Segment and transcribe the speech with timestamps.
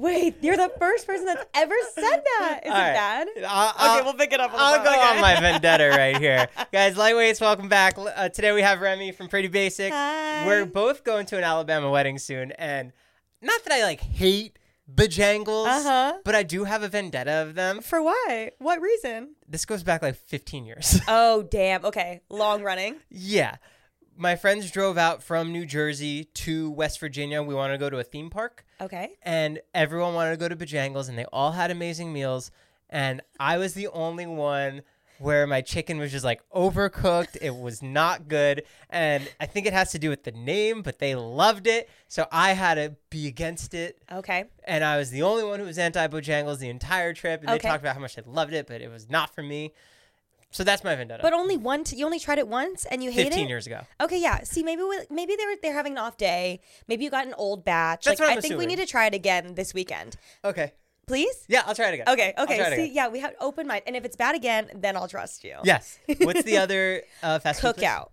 [0.00, 2.02] Wait, you're the first person that's ever said
[2.38, 2.60] that.
[2.64, 2.92] Is All it right.
[2.94, 3.28] bad?
[3.46, 4.52] I'll, okay, I'll- we'll pick it up.
[4.54, 4.84] I'll phone.
[4.84, 5.00] go okay.
[5.16, 6.46] on my vendetta right here.
[6.72, 7.96] Guys, lightweights, welcome back.
[7.98, 9.92] Uh, today we have Remi from Pretty Basic.
[9.92, 10.46] Hi.
[10.46, 12.92] We're both going to an Alabama wedding soon, and
[13.42, 14.58] not that I like hate
[14.92, 16.18] Bojangles, Uh-huh.
[16.24, 17.80] but I do have a vendetta of them.
[17.82, 18.52] For why?
[18.58, 19.34] What reason?
[19.48, 21.00] This goes back like 15 years.
[21.08, 21.84] Oh, damn.
[21.84, 22.96] Okay, long running.
[23.10, 23.56] yeah.
[24.20, 27.40] My friends drove out from New Jersey to West Virginia.
[27.40, 28.64] We wanted to go to a theme park.
[28.80, 29.14] Okay.
[29.22, 32.50] and everyone wanted to go to Bojangles, and they all had amazing meals,
[32.90, 34.82] and I was the only one
[35.20, 37.36] where my chicken was just like overcooked.
[37.40, 40.98] It was not good, and I think it has to do with the name, but
[41.00, 44.44] they loved it, so I had to be against it, Okay.
[44.64, 47.58] and I was the only one who was anti Bojangles the entire trip, and Okay.
[47.58, 49.72] they talked about how much they loved it, but it was not for me.
[50.50, 51.22] So that's my vendetta.
[51.22, 51.84] But only one.
[51.84, 53.30] T- you only tried it once, and you hate it.
[53.30, 53.80] 15 years ago.
[54.00, 54.42] Okay, yeah.
[54.44, 56.60] See, maybe we, maybe they were they're having an off day.
[56.86, 58.04] Maybe you got an old batch.
[58.04, 60.72] That's like, what I'm I think we need to try it again this weekend, Okay.
[61.06, 61.44] please.
[61.48, 62.08] Yeah, I'll try it again.
[62.08, 62.32] Okay.
[62.38, 62.56] Okay.
[62.56, 62.90] See, again.
[62.94, 65.56] yeah, we have open mind, and if it's bad again, then I'll trust you.
[65.64, 65.98] Yes.
[66.18, 67.86] What's the other uh, fast food place?
[67.86, 68.08] Cookout.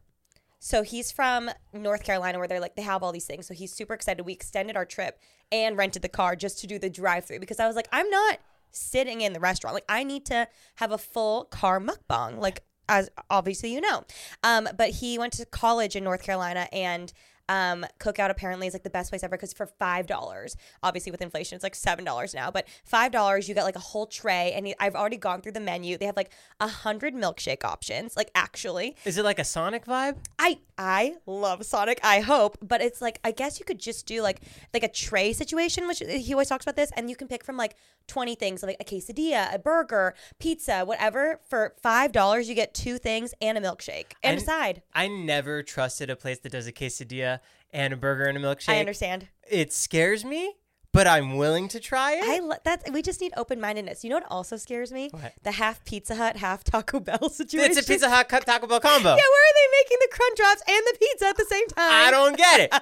[0.60, 3.48] So he's from North Carolina, where they're like they have all these things.
[3.48, 4.26] So he's super excited.
[4.26, 5.20] We extended our trip
[5.52, 8.40] and rented the car just to do the drive-through because I was like, I'm not
[8.76, 9.74] sitting in the restaurant.
[9.74, 12.40] Like I need to have a full car mukbang.
[12.40, 14.04] Like as obviously you know.
[14.44, 17.12] Um, but he went to college in North Carolina and.
[17.48, 21.22] Um, cookout apparently is like the best place ever because for five dollars, obviously with
[21.22, 22.50] inflation, it's like seven dollars now.
[22.50, 25.60] But five dollars, you get like a whole tray, and I've already gone through the
[25.60, 25.98] menu.
[25.98, 30.18] They have like a hundred milkshake options, like actually, Is it like a Sonic vibe?
[30.40, 32.00] I I love Sonic.
[32.04, 34.42] I hope, but it's like I guess you could just do like
[34.74, 37.58] like a tray situation, which he always talks about this, and you can pick from
[37.58, 37.76] like
[38.08, 41.40] twenty things, like a quesadilla, a burger, pizza, whatever.
[41.48, 44.82] For five dollars, you get two things and a milkshake and a I- side.
[44.94, 47.35] I never trusted a place that does a quesadilla
[47.72, 48.70] and a burger and a milkshake.
[48.74, 49.28] I understand.
[49.50, 50.56] It scares me,
[50.92, 52.24] but I'm willing to try it.
[52.24, 54.04] I lo- that we just need open mindedness.
[54.04, 55.10] You know what also scares me?
[55.12, 55.34] What?
[55.44, 57.72] The half Pizza Hut, half Taco Bell situation.
[57.78, 59.10] it's a Pizza Hut cut Taco Bell combo.
[59.10, 62.08] Yeah, where are they making the crunch wraps and the pizza at the same time?
[62.08, 62.74] I don't get it.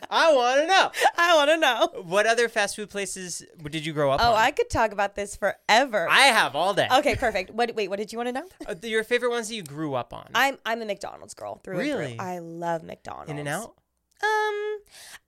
[0.10, 0.90] I want to know.
[1.18, 2.02] I want to know.
[2.04, 4.36] What other fast food places did you grow up Oh, on?
[4.38, 6.08] I could talk about this forever.
[6.08, 6.88] I have all day.
[6.90, 7.50] Okay, perfect.
[7.50, 7.74] What?
[7.74, 8.46] Wait, what did you want to know?
[8.66, 10.28] Uh, your favorite ones that you grew up on?
[10.34, 12.16] I'm I'm a McDonald's girl through and Really?
[12.16, 12.24] through.
[12.26, 13.30] I love McDonald's.
[13.30, 13.74] In and Out?
[14.22, 14.78] Um,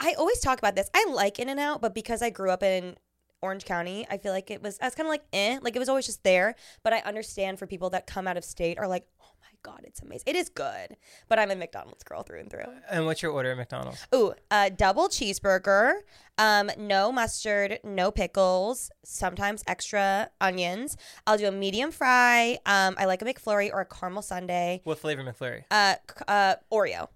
[0.00, 0.90] I always talk about this.
[0.94, 2.96] I like In and Out, but because I grew up in
[3.42, 5.78] Orange County, I feel like it was I was kind of like eh, like it
[5.78, 6.54] was always just there.
[6.82, 9.80] But I understand for people that come out of state are like, oh my god,
[9.84, 10.24] it's amazing.
[10.26, 10.96] It is good,
[11.28, 12.64] but I'm a McDonald's girl through and through.
[12.90, 14.06] And what's your order at McDonald's?
[14.14, 15.92] Ooh, a double cheeseburger,
[16.36, 20.96] um, no mustard, no pickles, sometimes extra onions.
[21.26, 22.58] I'll do a medium fry.
[22.66, 24.80] Um, I like a McFlurry or a caramel sundae.
[24.84, 25.64] What flavor McFlurry?
[25.70, 25.94] Uh,
[26.28, 27.08] uh, Oreo.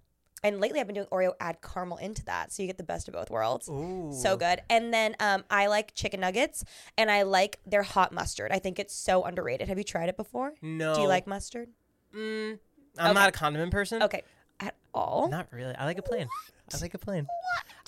[0.44, 3.08] And lately, I've been doing Oreo add caramel into that, so you get the best
[3.08, 3.66] of both worlds.
[3.68, 4.12] Ooh.
[4.12, 4.60] So good.
[4.68, 6.62] And then um, I like chicken nuggets,
[6.98, 8.52] and I like their hot mustard.
[8.52, 9.68] I think it's so underrated.
[9.68, 10.52] Have you tried it before?
[10.60, 10.94] No.
[10.94, 11.70] Do you like mustard?
[12.14, 12.58] Mm,
[12.98, 13.14] I'm Okay.
[13.14, 14.02] not a condiment person.
[14.02, 14.22] Okay,
[14.60, 15.28] at all?
[15.30, 15.74] Not really.
[15.74, 16.28] I like a plain.
[16.72, 17.26] I like a plain.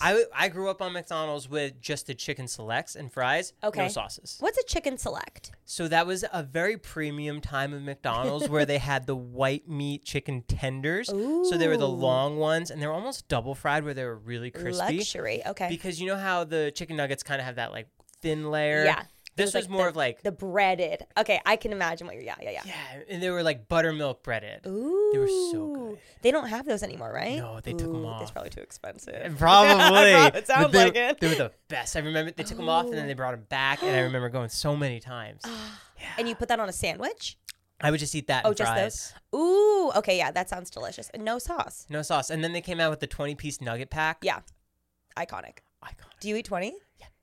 [0.01, 3.83] I, I grew up on McDonald's with just the chicken selects and fries, okay.
[3.83, 4.37] no sauces.
[4.41, 5.53] What's a chicken select?
[5.65, 10.05] So that was a very premium time of McDonald's where they had the white meat
[10.05, 11.09] chicken tenders.
[11.09, 14.17] So they were the long ones and they were almost double fried where they were
[14.17, 14.99] really crispy.
[14.99, 15.43] Luxury.
[15.47, 15.69] Okay.
[15.69, 17.89] Because you know how the chicken nuggets kind of have that like
[18.21, 18.85] thin layer?
[18.85, 19.03] Yeah.
[19.37, 21.07] This was, like more the- of like the breaded.
[21.19, 22.25] Okay, I can imagine what you're.
[22.25, 22.63] Yeah, yeah, yeah.
[22.65, 24.67] yeah, and they were like buttermilk breaded.
[24.67, 25.99] Ooh, They were so good.
[26.23, 27.37] They don't have those anymore, right?
[27.39, 28.23] No, they took Ooh, It's off.
[28.23, 29.37] It's probably too expensive.
[29.39, 30.11] Probably.
[30.39, 31.21] it sounds they, like it.
[31.21, 31.97] They were the best.
[31.97, 33.09] I remember they took them off and then Oh.
[33.09, 35.43] they brought them back, and I remember going so many times.
[35.45, 35.81] Ah.
[36.19, 37.37] And you put that on a sandwich?
[37.79, 38.47] I would just eat that.
[38.47, 39.13] Oh, and just fries.
[39.33, 39.41] those?
[39.41, 41.11] Ooh, okay, yeah, that sounds delicious.
[41.15, 41.87] No sauce.
[41.91, 42.31] No sauce.
[42.31, 44.19] And then they came out with the 20 piece nugget pack.
[44.23, 44.41] Yeah,
[45.17, 45.59] iconic.
[45.85, 46.21] Iconic.
[46.21, 46.75] Do you eat 20?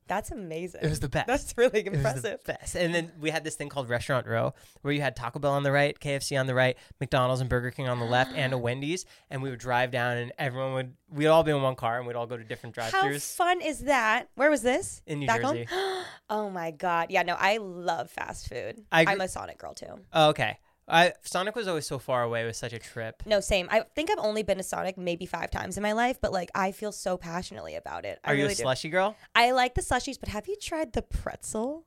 [0.08, 0.82] That's amazing.
[0.84, 1.28] It was the best.
[1.28, 2.44] That's really It was the impressive.
[2.46, 2.76] best.
[2.76, 5.64] And then we had this thing called Restaurant Row where you had Taco Bell on
[5.64, 8.58] the right, KFC on the right, McDonald's and Burger King on the left, and a
[8.58, 9.06] Wendy's.
[9.30, 12.08] And we would drive down and everyone would, we'd all be in one car and
[12.08, 13.38] we'd all go to different drive throughs.
[13.38, 14.30] How fun is that?
[14.36, 15.02] Where was this?
[15.06, 15.68] in New Back Jersey.
[16.30, 17.12] Oh my god.
[17.12, 18.84] Yeah, no, I love fast food.
[18.92, 20.00] I I'm a Sonic girl too.
[20.14, 20.58] Oh, okay.
[20.88, 22.44] I Sonic was always so far away.
[22.44, 23.24] It was such a trip.
[23.25, 23.68] No, same.
[23.71, 26.51] I think I've only been to Sonic maybe five times in my life, but like
[26.53, 28.19] I feel so passionately about it.
[28.24, 28.63] I Are you really a do.
[28.63, 29.15] slushy girl?
[29.33, 31.85] I like the slushies, but have you tried the pretzel?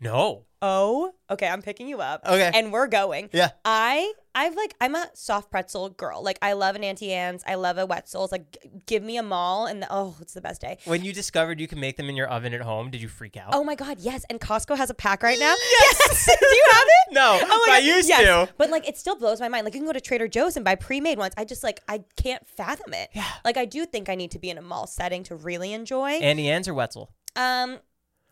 [0.00, 0.44] No.
[0.60, 1.46] Oh, okay.
[1.46, 2.22] I'm picking you up.
[2.26, 2.50] Okay.
[2.52, 3.30] and we're going.
[3.32, 3.50] Yeah.
[3.64, 6.20] I I've like I'm a soft pretzel girl.
[6.20, 7.44] Like I love an Auntie Anne's.
[7.46, 8.32] I love a Wetzel's.
[8.32, 10.78] Like g- give me a mall and the, oh, it's the best day.
[10.84, 13.36] When you discovered you can make them in your oven at home, did you freak
[13.36, 13.50] out?
[13.52, 14.24] Oh my god, yes!
[14.28, 15.54] And Costco has a pack right now.
[15.70, 17.14] Yes, do you have it?
[17.14, 18.22] No, Oh my I God, used yes.
[18.48, 18.52] to.
[18.58, 19.64] But like, it still blows my mind.
[19.64, 21.34] Like, you can go to Trader Joe's and buy pre-made ones.
[21.38, 23.10] I just like, I can't fathom it.
[23.14, 23.24] Yeah.
[23.44, 26.10] Like, I do think I need to be in a mall setting to really enjoy.
[26.14, 27.12] Auntie Anne's or Wetzel?
[27.36, 27.78] um,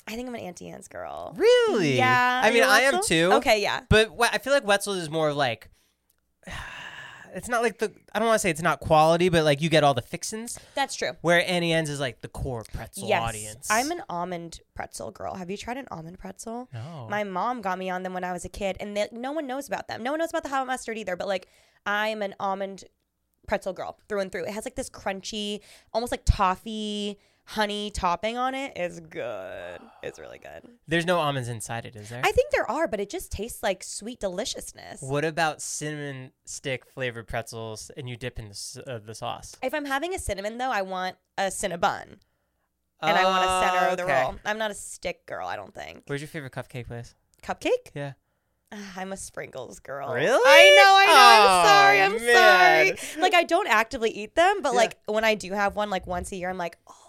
[0.06, 1.34] I think I'm an Auntie Anne's girl.
[1.36, 1.96] Really?
[1.96, 2.40] Yeah.
[2.44, 3.30] I mean, I am too.
[3.34, 3.80] Okay, yeah.
[3.88, 5.70] But I feel like Wetzel is more of like.
[7.34, 7.92] It's not like the.
[8.14, 10.58] I don't want to say it's not quality, but like you get all the fixins.
[10.74, 11.10] That's true.
[11.20, 13.68] Where Auntie Anne's is like the core pretzel yes, audience.
[13.70, 15.34] I'm an almond pretzel girl.
[15.34, 16.70] Have you tried an almond pretzel?
[16.72, 17.08] No.
[17.10, 19.46] My mom got me on them when I was a kid, and they, no one
[19.46, 20.02] knows about them.
[20.02, 21.14] No one knows about the hot mustard either.
[21.14, 21.48] But like,
[21.84, 22.84] I'm an almond
[23.46, 24.46] pretzel girl through and through.
[24.46, 25.60] It has like this crunchy,
[25.92, 28.54] almost like toffee honey topping on.
[28.54, 29.80] It's good.
[30.02, 30.68] It's really good.
[30.88, 32.20] There's no almonds inside it, is there?
[32.24, 35.00] I think there are, but it just tastes like sweet deliciousness.
[35.00, 39.56] what about cinnamon stick flavored pretzels and you dip in the, uh, the sauce?
[39.62, 42.18] If I'm having a cinnamon though, I want a cinnabon.
[43.02, 44.22] And I want a center of the Oh, Okay.
[44.22, 44.34] roll.
[44.46, 46.04] I'm not a stick girl, I don't think.
[46.06, 47.14] Where's your favorite cupcake place?
[47.42, 47.90] Cupcake?
[47.94, 48.14] Yeah.
[48.72, 50.12] Ah, I'm a sprinkles girl.
[50.12, 50.26] Really?
[50.44, 51.12] I know, I know.
[51.14, 52.00] I'm Oh, sorry.
[52.00, 52.96] I'm man.
[52.96, 53.22] sorry.
[53.22, 54.76] Like I don't actively eat them, but Yeah.
[54.78, 57.05] like when I do have one like once a year, I'm like, oh.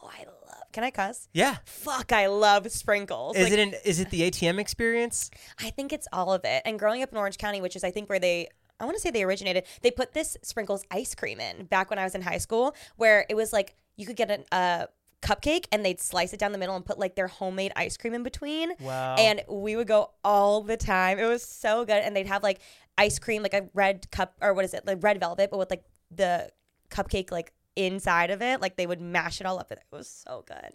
[0.77, 1.27] Can I cuss?
[1.33, 1.57] Yeah.
[1.65, 3.35] Fuck, I love sprinkles.
[3.35, 5.31] Is Like, it an, is it the ATM experience?
[5.59, 6.61] I think it's all of it.
[6.65, 9.01] And growing up in Orange County, which is I think where they I want to
[9.01, 9.63] say they originated.
[9.81, 13.25] They put this sprinkles ice cream in back when I was in high school, where
[13.27, 14.85] it was like you could get a uh,
[15.23, 18.13] cupcake and they'd slice it down the middle and put like their homemade ice cream
[18.13, 18.73] in between.
[18.79, 19.15] Wow.
[19.17, 21.17] And we would go all the time.
[21.17, 22.03] It was so good.
[22.03, 22.59] And they'd have like
[22.99, 25.71] ice cream, like a red cup or what is it, like red velvet, but with
[25.71, 26.51] like the
[26.91, 28.61] cupcake like inside of it.
[28.61, 29.71] Like they would mash it all up.
[29.71, 30.73] And it was so good.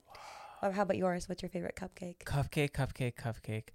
[0.63, 1.29] Or how about yours?
[1.29, 2.19] What's your favorite cupcake?
[2.25, 3.71] Cupcake, cupcake, cupcake.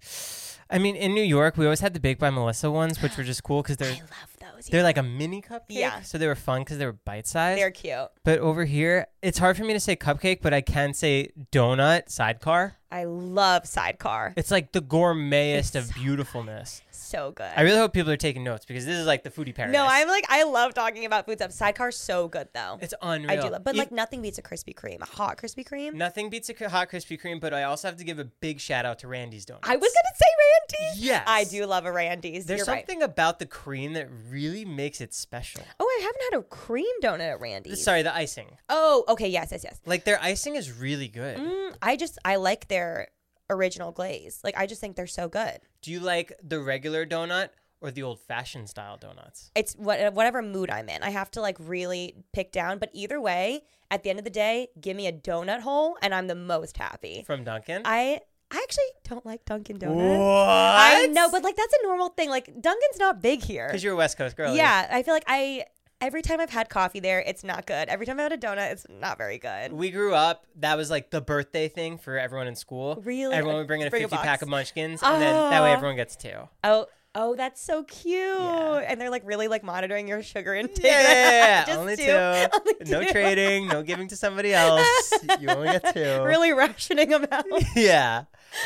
[0.70, 3.24] I mean, in New York, we always had the Baked by Melissa ones, which were
[3.24, 4.66] just cool because they're love those.
[4.66, 5.62] they're like a mini cupcake.
[5.68, 6.02] Yeah.
[6.02, 7.58] So they were fun because they were bite sized.
[7.60, 8.08] They're cute.
[8.24, 12.08] But over here, it's hard for me to say cupcake, but I can say donut
[12.08, 12.74] sidecar.
[12.90, 14.32] I love sidecar.
[14.36, 16.80] It's like the gourmetest It's of so beautifulness.
[16.90, 17.50] So good.
[17.54, 19.74] I really hope people are taking notes because this is like the foodie paradise.
[19.74, 21.52] no, I'm like I love talking about food stuff.
[21.52, 22.78] Sidecar's so good though.
[22.80, 23.30] It's unreal.
[23.30, 25.92] I do love, but E- like nothing beats a Krispy Kreme, a hot Krispy Kreme.
[25.94, 28.86] nothing beats a hot Krispy Kreme, but I also have to give a big shout
[28.86, 29.68] out to Randy's Donuts.
[29.68, 31.04] I was gonna say Randy's.
[31.04, 31.24] Yes.
[31.26, 32.46] I do love a Randy's.
[32.46, 32.86] There's You're right.
[32.86, 35.62] something about the cream that really makes it special.
[35.80, 37.82] Oh, I haven't had a cream donut at Randy's.
[37.82, 38.56] Sorry, the icing.
[38.68, 39.28] Oh, okay.
[39.28, 39.80] Yes, yes, yes.
[39.86, 41.38] Like their icing is really good.
[41.38, 43.08] Mm, I just I like their
[43.50, 44.40] original glaze.
[44.44, 45.58] Like I just think they're so good.
[45.82, 47.50] Do you like the regular donut
[47.80, 49.50] or the old fashioned style donuts?
[49.54, 51.02] It's what whatever mood I'm in.
[51.02, 52.78] I have to like really pick down.
[52.78, 56.14] But either way, at the end of the day, give me a donut hole, and
[56.14, 57.24] I'm the most happy.
[57.26, 57.82] From Dunkin'?
[57.84, 59.96] I I actually don't like Dunkin' Donuts.
[59.98, 60.48] what?
[60.48, 62.30] I know, but like that's a normal thing.
[62.30, 63.66] Like Dunkin's not big here.
[63.66, 64.54] Because you're a West Coast girl.
[64.54, 65.64] Yeah, I feel like I
[66.00, 67.88] every time I've had coffee there, it's not good.
[67.88, 69.72] Every time I had a donut, it's not very good.
[69.72, 73.02] We grew up, that was like the birthday thing for everyone in school.
[73.04, 73.34] Really?
[73.34, 75.70] Everyone would bring in a Bring a 50 pack of munchkins, and then that way
[75.70, 75.74] Oh.
[75.74, 76.48] everyone gets two.
[76.62, 76.86] Oh,
[77.16, 78.14] oh, that's so cute.
[78.38, 78.76] Yeah.
[78.86, 80.84] And they're like really like monitoring your sugar intake.
[80.84, 82.04] Yeah, Just only two.
[82.04, 82.12] two.
[82.12, 83.10] Only No two.
[83.10, 85.12] trading, no giving to somebody else.
[85.40, 86.22] You only get two.
[86.22, 87.44] really rationing them out.
[87.76, 88.24] Yeah.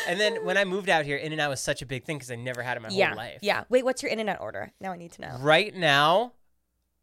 [0.08, 2.16] And then when I moved out here, In and Out was such a big thing
[2.18, 3.38] because I never had it in my yeah, whole life.
[3.42, 3.64] yeah.
[3.68, 4.72] Wait, what's your in and out order?
[4.80, 5.36] Now I need to know.
[5.40, 6.32] Right now,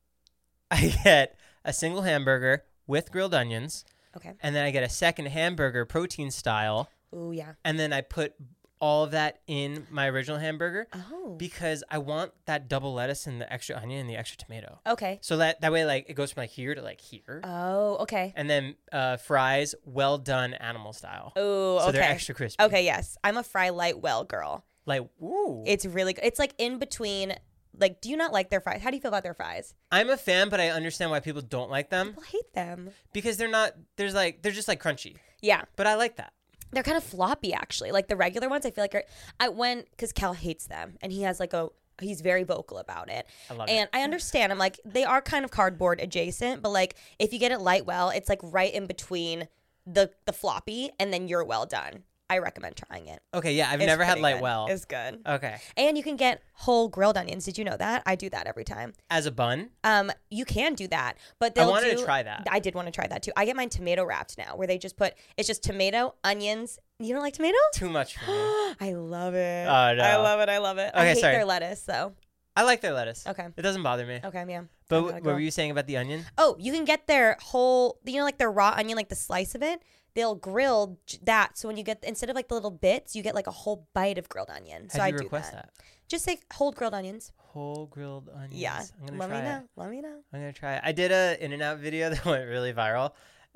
[0.71, 3.86] I get a single hamburger with grilled onions,
[4.17, 4.33] Okay.
[4.41, 7.53] and then I get a second hamburger protein style, Oh yeah.
[7.65, 8.33] and then I put
[8.81, 11.36] all of that in my original hamburger Oh.
[11.38, 14.79] because I want that double lettuce and the extra onion and the extra tomato.
[14.88, 15.19] okay.
[15.21, 17.41] So that that way like it goes from like here to like here.
[17.43, 18.33] Oh, okay.
[18.36, 21.33] and then uh, fries well done animal style.
[21.36, 21.86] Oh, okay.
[21.86, 22.63] so they're extra crispy.
[22.63, 23.17] Okay, yes.
[23.24, 24.63] I'm a fry light well girl.
[24.86, 25.63] Like ooh.
[25.67, 26.24] It's really good.
[26.25, 27.36] It's like in between.
[27.77, 28.81] Like, do you not like their fries?
[28.81, 29.74] How do you feel about their fries?
[29.89, 32.89] I'm a fan, but I understand why people don't like them People hate them.
[33.13, 33.71] because they're not.
[33.95, 36.33] There's like they're just like crunchy, Yeah, but I like that.
[36.71, 37.91] They're kind of floppy actually.
[37.91, 39.03] Like the regular ones, I feel like are.
[39.39, 41.69] I went because Cal hates them, and he has like a.
[42.01, 43.27] He's very vocal about it.
[43.49, 44.53] I love and I understand.
[44.53, 47.85] I'm like, they are kind of cardboard adjacent, but like if you get it light
[47.85, 49.47] well, it's like right in between
[49.85, 52.03] the the floppy and then you're well done.
[52.29, 53.21] I recommend trying it.
[53.33, 54.41] Okay, yeah, I've It's never had light good.
[54.43, 54.67] well.
[54.69, 55.19] It's good.
[55.25, 57.45] Okay, And you can get whole grilled onions.
[57.45, 58.03] Did you know that?
[58.05, 58.93] I do that every time.
[59.09, 62.48] as a bun, Um, you can do that, but I they'll wanted to try that.
[62.51, 63.31] I did want to try that too.
[63.36, 66.77] I get mine tomato wrapped now, where they just put it's just tomato, onions.
[67.00, 67.57] You don't like tomato?
[67.74, 68.38] too much for me.
[68.79, 69.67] I love it.
[69.67, 70.03] Oh, no.
[70.03, 70.50] I love it.
[70.50, 70.91] I love it.
[70.93, 71.33] I Okay, hate sorry.
[71.36, 72.13] their lettuce though.
[72.55, 73.25] I like their lettuce.
[73.25, 73.48] Okay.
[73.55, 74.19] It doesn't bother me.
[74.24, 74.63] Okay, yeah.
[74.89, 76.25] But I'm wh- not a what were you saying about the onion?
[76.38, 79.55] Oh, you can get their whole, you know, like their raw onion, like the slice
[79.55, 79.81] of it.
[80.16, 81.58] They'll grill j- that.
[81.58, 83.88] So when you get, instead of like the little bits, you get like a whole
[83.94, 84.89] bite of grilled onion.
[84.89, 85.72] So How I do do request that.
[85.78, 85.84] that?
[86.08, 87.32] Just say whole grilled onions.
[87.38, 88.54] Whole grilled onions.
[88.54, 88.82] Yeah.
[89.00, 89.50] I'm gonna Let try me it.
[89.50, 89.63] know.
[89.75, 90.16] Let me know.
[90.34, 90.82] I'm gonna try it.
[90.84, 93.12] I did a In and Out video that went really viral.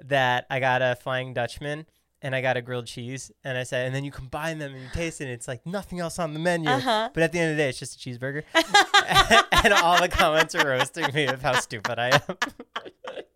[0.05, 1.85] That I got a Flying Dutchman
[2.21, 4.81] and I got a grilled cheese, and I said, and then you combine them and
[4.81, 5.25] you taste it.
[5.25, 6.69] and It's like nothing else on the menu.
[6.69, 7.09] Uh-huh.
[7.13, 8.43] But at the end of the day, it's just a cheeseburger.
[9.65, 12.37] and all the comments are roasting me of how stupid I am.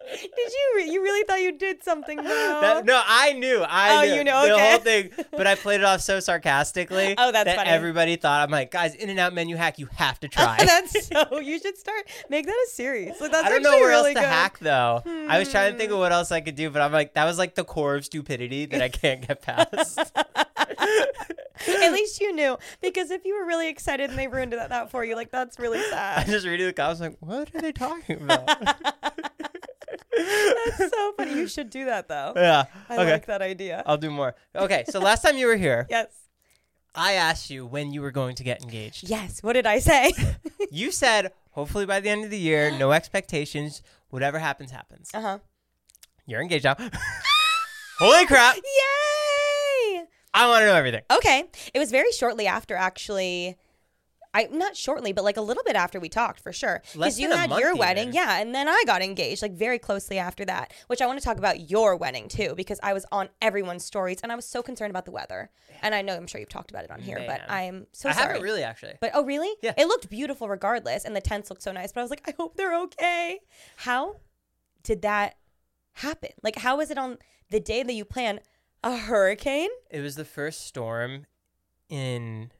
[0.10, 0.74] Did you?
[0.78, 2.24] Re- you really thought you did something though?
[2.62, 3.62] That- no, I knew.
[3.68, 5.10] I Oh, knew you know, the whole thing.
[5.32, 7.16] But I played it off so sarcastically.
[7.18, 7.70] Oh, that's that funny.
[7.70, 9.80] Everybody thought I'm like, guys, In and Out menu hack.
[9.80, 10.58] You have to try.
[10.64, 11.40] that's so.
[11.40, 13.20] You should start make that a series.
[13.20, 14.30] Like, that's I don't know where really else to good.
[14.30, 15.04] hack though.
[15.30, 15.78] I was trying to Hmm.
[15.80, 17.96] think of what else I could do, but I'm like, that was like the core
[17.96, 20.00] of stupidity that I can't get past.
[21.68, 24.92] At least you knew because if you were really excited and they ruined that, that
[24.92, 26.20] for you, like that's really sad.
[26.20, 28.48] I just reading the comments like, what are they talking about?
[30.18, 31.34] That's so funny.
[31.36, 32.34] You should do that though.
[32.36, 32.66] yeah.
[32.90, 33.12] I okay.
[33.12, 33.84] like that idea.
[33.86, 34.36] I'll do more.
[34.56, 36.08] Okay, so last time you were here, yes.
[36.96, 39.08] I asked you when you were going to get engaged.
[39.08, 39.44] Yes.
[39.44, 40.12] What did I say?
[40.70, 45.10] You said hopefully by the end of the year, no expectations, whatever happens happens.
[45.14, 45.38] uh huh.
[46.26, 46.76] You're engaged now.
[48.00, 48.56] Holy crap!
[48.58, 50.04] Yay!
[50.34, 51.02] I want to know everything.
[51.10, 51.46] Okay.
[51.74, 53.58] It was very shortly after, actually.
[54.38, 56.84] I not shortly, but like a little bit after we talked for sure.
[56.94, 59.42] Less Because you than a had month your wedding, yeah, and then I got engaged
[59.42, 60.74] like very closely after that.
[60.86, 64.20] Which I want to talk about your wedding too, because I was on everyone's stories
[64.22, 65.50] and I was so concerned about the weather.
[65.82, 68.14] And I know I'm sure you've talked about it on here, but I'm so I
[68.14, 68.28] sorry.
[68.28, 68.94] haven't really actually.
[69.02, 69.52] But oh, really?
[69.64, 69.74] Yeah.
[69.76, 71.92] It looked beautiful regardless, and the tents looked so nice.
[71.92, 73.40] But I was like, I hope they're okay.
[73.78, 74.18] How
[74.84, 75.38] did that
[75.94, 76.30] happen?
[76.44, 77.18] Like, how was it on
[77.50, 78.42] the day that you planned
[78.84, 79.70] a hurricane?
[79.90, 81.26] It was the first storm
[81.90, 82.52] in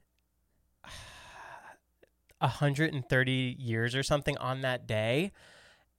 [2.40, 5.32] 130 years or something on that day.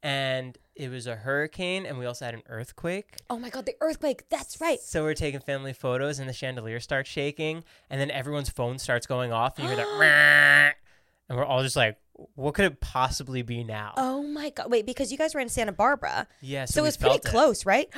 [0.02, 3.18] And it was a hurricane, and we also had an earthquake.
[3.30, 4.30] Oh my God, the earthquake.
[4.30, 4.80] That's right.
[4.80, 9.06] So we're taking family photos, and the chandelier starts shaking, and then everyone's phone starts
[9.06, 10.76] going off, and you hear that,
[11.30, 11.98] and we're all just like,
[12.36, 14.72] "What could it possibly be now?" Oh my God.
[14.72, 16.28] Wait, because you guys were in Santa Barbara.
[16.40, 17.26] yeah, so, So, it was pretty it.
[17.26, 17.90] close, right?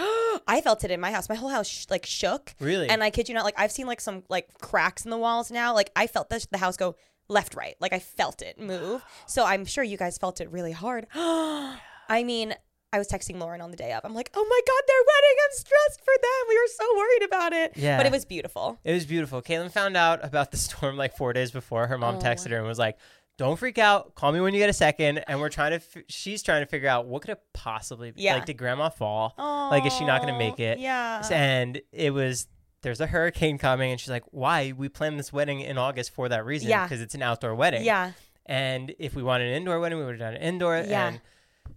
[0.48, 1.30] I felt it in my house.
[1.30, 2.56] My whole house sh- like shook.
[2.60, 2.90] Really?
[2.90, 5.52] And I kid you not, like I've seen like some like cracks in the walls
[5.52, 5.76] now.
[5.76, 6.96] Like I felt the, the house go
[7.32, 7.76] left, right.
[7.80, 9.04] Like I felt it move.
[9.26, 11.08] So I'm sure you guys felt it really hard.
[11.16, 12.54] I mean,
[12.94, 14.02] I was texting Lauren on the day of.
[14.04, 15.38] I'm like, oh my God, their wedding.
[15.46, 16.48] I'm stressed for them.
[16.50, 17.72] We were so worried about it.
[17.78, 17.98] Yeah.
[17.98, 18.80] But it was beautiful.
[18.84, 19.42] It was beautiful.
[19.42, 21.88] Caitlin found out about the storm like four days before.
[21.88, 22.20] Her mom Oh.
[22.20, 22.98] texted her and was like,
[23.38, 24.14] "Don't freak out.
[24.16, 25.20] Call me when you get a second.
[25.20, 25.78] And we're trying to.
[25.78, 28.24] F- she's trying to figure out what could it possibly be.
[28.24, 28.34] Yeah.
[28.36, 29.34] Like, did Grandma fall?
[29.38, 30.78] Like, is she not gonna make it?
[30.80, 31.26] Yeah.
[31.32, 32.48] And it was.
[32.82, 34.74] There's a hurricane coming, and she's like, "Why?
[34.76, 36.84] We planned this wedding in August for that reason, Yeah.
[36.86, 37.84] because it's an outdoor wedding.
[37.84, 38.12] Yeah.
[38.46, 40.78] And if we wanted an indoor wedding, we would have done an indoor.
[40.78, 41.08] Yeah.
[41.10, 41.22] And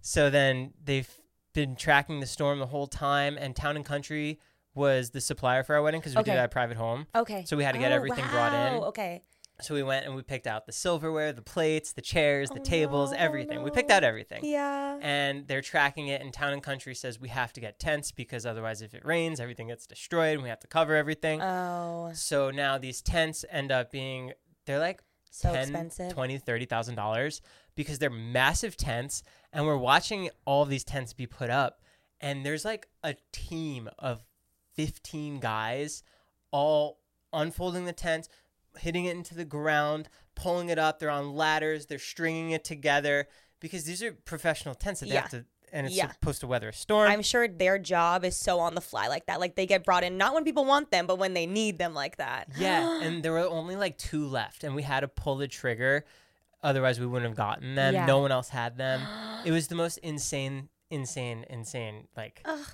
[0.01, 1.09] so then they've
[1.53, 4.39] been tracking the storm the whole time, and Town and Country
[4.73, 6.31] was the supplier for our wedding because we Okay.
[6.31, 7.07] did it at a private home.
[7.15, 7.45] Okay.
[7.45, 8.83] So we had to get Oh, everything brought in.
[8.85, 9.23] Okay.
[9.61, 12.63] So we went and we picked out the silverware, the plates, the chairs, the Oh,
[12.63, 13.63] tables, no, everything.
[13.63, 14.43] We picked out everything.
[14.43, 14.99] Yeah.
[15.01, 18.45] And they're tracking it, and Town and Country says we have to get tents because
[18.45, 21.41] otherwise, if it rains, everything gets destroyed and we have to cover everything.
[21.41, 24.33] Oh, so now these tents end up being,
[24.65, 26.13] they're like so 10, expensive.
[26.13, 27.41] 20, 30,000 dollars
[27.75, 29.23] because they're massive tents.
[29.53, 31.79] And we're watching all these tents be put up,
[32.19, 34.23] and there's like a team of
[34.75, 36.03] 15 guys
[36.51, 36.99] all
[37.31, 38.27] unfolding the tent,
[38.79, 40.99] hitting it into the ground, pulling it up.
[40.99, 43.27] They're on ladders, they're stringing it together
[43.59, 45.21] because these are professional tents that they Yeah.
[45.21, 46.11] have to, and it's Yeah.
[46.11, 47.09] supposed to weather a storm.
[47.09, 49.39] I'm sure their job is so on the fly like that.
[49.39, 51.93] Like they get brought in not when people want them, but when they need them
[51.93, 52.49] like that.
[52.57, 56.05] yeah, and there were only like two left, and we had to pull the trigger.
[56.63, 57.93] Otherwise, we wouldn't have gotten them.
[57.93, 58.05] Yeah.
[58.05, 59.01] No one else had them.
[59.45, 62.07] It was the most insane, insane, insane.
[62.17, 62.67] Like Ugh,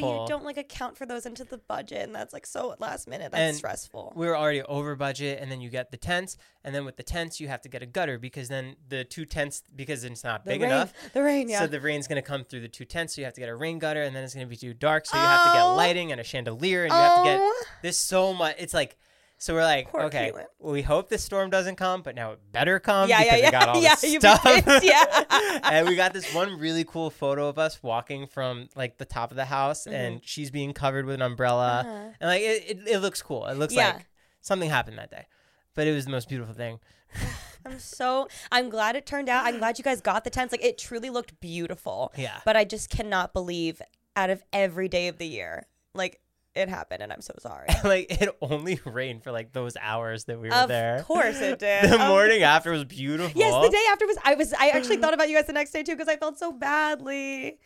[0.00, 0.22] but Pull.
[0.22, 3.32] you don't like account for those into the budget, and that's like so last minute.
[3.32, 4.12] That's And stressful.
[4.16, 7.02] we were already over budget, and then you get the tents, and then with the
[7.02, 10.44] tents, you have to get a gutter because then the two tents because it's not
[10.44, 10.92] The big rain, enough.
[11.12, 11.60] The rain, yeah.
[11.60, 13.54] So the rain's gonna come through the two tents, so you have to get a
[13.56, 15.74] rain gutter, and then it's gonna be too dark, so you have to get Oh.
[15.76, 17.64] lighting and a chandelier, and you have to get oh.
[17.82, 18.56] this so much.
[18.58, 18.96] It's like
[19.38, 20.44] so we're like, Poor okay, Caitlin.
[20.60, 23.46] we hope this storm doesn't come, but now it better come Yeah, yeah, because yeah,
[23.46, 24.44] we got all yeah, this you'd stuff.
[24.82, 25.60] yeah.
[25.70, 29.30] and we got this one really cool photo of us walking from like the top
[29.30, 29.94] of the house, Mm-hmm.
[29.94, 32.08] and she's being covered with an umbrella, Uh-huh.
[32.20, 33.46] and like it, it, it looks cool.
[33.46, 33.92] It looks Yeah.
[33.94, 34.06] like
[34.40, 35.26] something happened that day,
[35.74, 36.80] but it was the most beautiful thing.
[37.66, 39.44] I'm so I'm glad it turned out.
[39.44, 40.52] I'm glad you guys got the tents.
[40.52, 42.12] Like it truly looked beautiful.
[42.16, 42.38] Yeah.
[42.44, 43.82] But I just cannot believe
[44.16, 46.20] out of every day of the year, like
[46.58, 47.68] it happened, and I'm so sorry.
[47.84, 50.96] like it only rained for like those hours that we were of there.
[50.98, 51.84] Of course it did.
[51.84, 53.38] The oh Of morning after was beautiful.
[53.38, 55.70] Yes, the day after was I was I actually thought about you guys the next
[55.70, 57.58] day too because I felt so badly.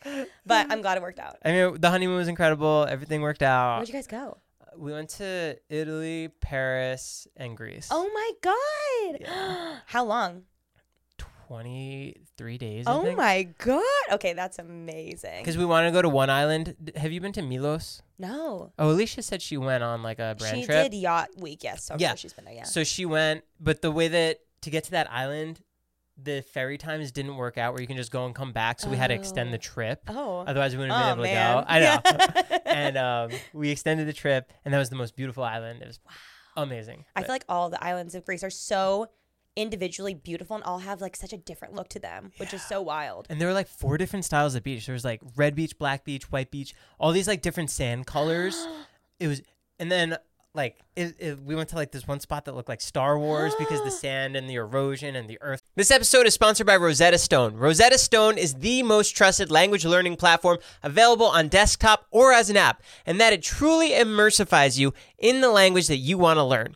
[0.45, 1.37] But I'm glad it worked out.
[1.43, 2.85] I mean, the honeymoon was incredible.
[2.89, 3.77] Everything worked out.
[3.77, 4.37] Where'd you guys go?
[4.61, 7.89] Uh, we went to Italy, Paris, and Greece.
[7.91, 9.21] Oh my god.
[9.21, 9.77] Yeah.
[9.87, 10.43] How long?
[11.47, 12.87] 23 days.
[12.87, 13.83] I Oh my god.
[14.13, 15.41] Okay, that's amazing.
[15.41, 16.91] Because we wanted to go to one island.
[16.95, 18.01] Have you been to Milos?
[18.23, 18.71] No.
[18.79, 20.85] Oh, Alisha said she went on like a brand She trip.
[20.85, 21.85] She did yacht week, yes.
[21.85, 22.09] So I'm Yeah.
[22.09, 22.63] sure she's been there, yeah.
[22.63, 25.61] So she went, but the way that to get to that island,
[26.15, 28.79] the ferry times didn't work out where you can just go and come back.
[28.79, 29.61] So we had to extend the Oh.
[29.61, 30.03] trip.
[30.07, 30.39] oh.
[30.47, 31.57] Otherwise, we wouldn't have Oh, been able man.
[31.57, 31.67] to go.
[31.67, 32.45] I know.
[32.49, 32.57] Yeah.
[32.65, 35.81] and um, we extended the trip, and that was the most beautiful island.
[35.81, 35.99] It was
[36.55, 37.05] amazing.
[37.15, 39.09] I But- feel like all the islands of Greece are so
[39.55, 42.81] individually beautiful and all have like such a different look to them, which is so
[42.81, 43.27] wild.
[43.29, 44.85] and there were like four different styles of beach.
[44.85, 48.67] There was like red beach, black beach, white beach, all these like different sand colors.
[49.19, 49.41] it was,
[49.79, 50.17] and then
[50.55, 53.53] like it, it, we went to like this one spot that looked like Star Wars
[53.57, 55.63] because the sand and the erosion and the earth.
[55.75, 57.55] This episode is sponsored by Rosetta Stone.
[57.55, 62.57] Rosetta Stone is the most trusted language learning platform available on desktop or as an
[62.57, 66.75] app, and that it truly immersifies you in the language that you want to learn.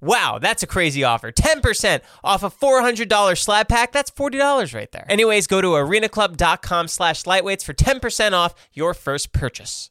[0.00, 1.30] Wow, that's a crazy offer.
[1.30, 3.92] 10% off a $400 slab pack.
[3.92, 5.06] That's $40 right there.
[5.08, 9.90] Anyways, go to arenaclub.com slash lightweights for 10% off your first purchase.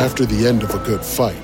[0.00, 1.36] After the end of a good fight,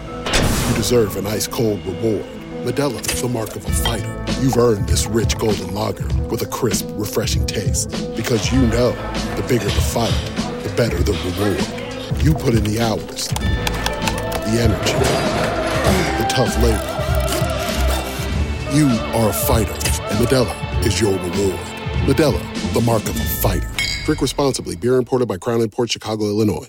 [0.69, 2.25] you deserve an ice cold reward.
[2.65, 4.25] Modelo is the mark of a fighter.
[4.41, 7.91] You've earned this rich golden lager with a crisp, refreshing taste.
[8.17, 8.91] Because you know
[9.37, 10.13] the bigger the fight,
[10.65, 12.25] the better the reward.
[12.25, 16.79] You put in the hours, the energy, tough labor.
[18.73, 18.87] You
[19.19, 21.59] are a fighter, and Modelo is your reward.
[22.07, 23.69] Modelo, the mark of a fighter.
[24.05, 24.77] Drink responsibly.
[24.77, 26.69] Beer imported by Crown Port Chicago, Illinois.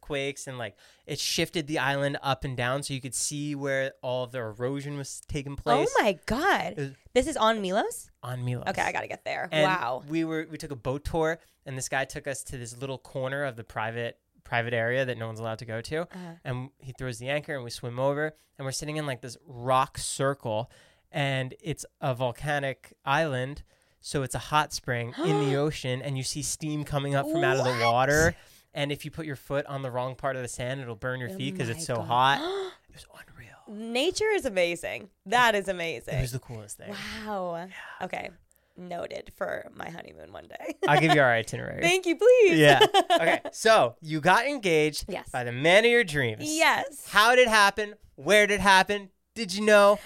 [0.00, 3.92] Quakes and like it shifted the island up and down so you could see where
[4.02, 6.74] all of the erosion was taking oh place Oh my god.
[6.76, 8.10] It- This is on Milos?
[8.22, 8.66] on Milos.
[8.68, 9.48] Okay, I gotta get there.
[9.52, 10.02] And wow.
[10.08, 12.98] We were we took a boat tour and this guy took us to this little
[12.98, 16.02] corner of the private private area that no one's allowed to go to.
[16.02, 16.18] Uh-huh.
[16.44, 19.36] And he throws the anchor and we swim over and we're sitting in like this
[19.46, 20.70] rock circle
[21.10, 23.62] and it's a volcanic island.
[24.00, 27.42] So it's a hot spring in the ocean and you see steam coming up from
[27.42, 28.36] out of the water.
[28.74, 31.20] And if you put your foot on the wrong part of the sand, it'll burn
[31.20, 32.06] your Oh feet because it's so God.
[32.06, 32.70] hot.
[32.88, 33.90] It was unreal.
[33.92, 35.08] Nature is amazing.
[35.26, 36.14] That is amazing.
[36.14, 36.94] It was the coolest thing.
[37.26, 37.56] Wow.
[37.56, 38.04] Yeah.
[38.04, 38.30] Okay.
[38.76, 40.74] Noted for my honeymoon one day.
[40.88, 41.80] I'll give you our itinerary.
[41.82, 42.58] Thank you, please.
[42.58, 42.80] yeah.
[43.14, 43.40] Okay.
[43.52, 45.28] So you got engaged Yes.
[45.30, 46.42] by the man of your dreams.
[46.44, 47.06] yes.
[47.08, 47.94] How did it happen?
[48.16, 49.10] Where did it happen?
[49.34, 49.98] Did you know?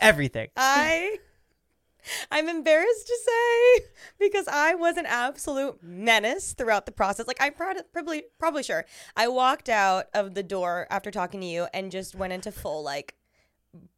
[0.00, 0.48] Everything.
[0.56, 1.18] I
[2.30, 3.84] I'm embarrassed to say
[4.18, 7.26] because I was an absolute menace throughout the process.
[7.26, 8.84] Like I'm probably probably sure.
[9.16, 12.82] I walked out of the door after talking to you and just went into full
[12.82, 13.14] like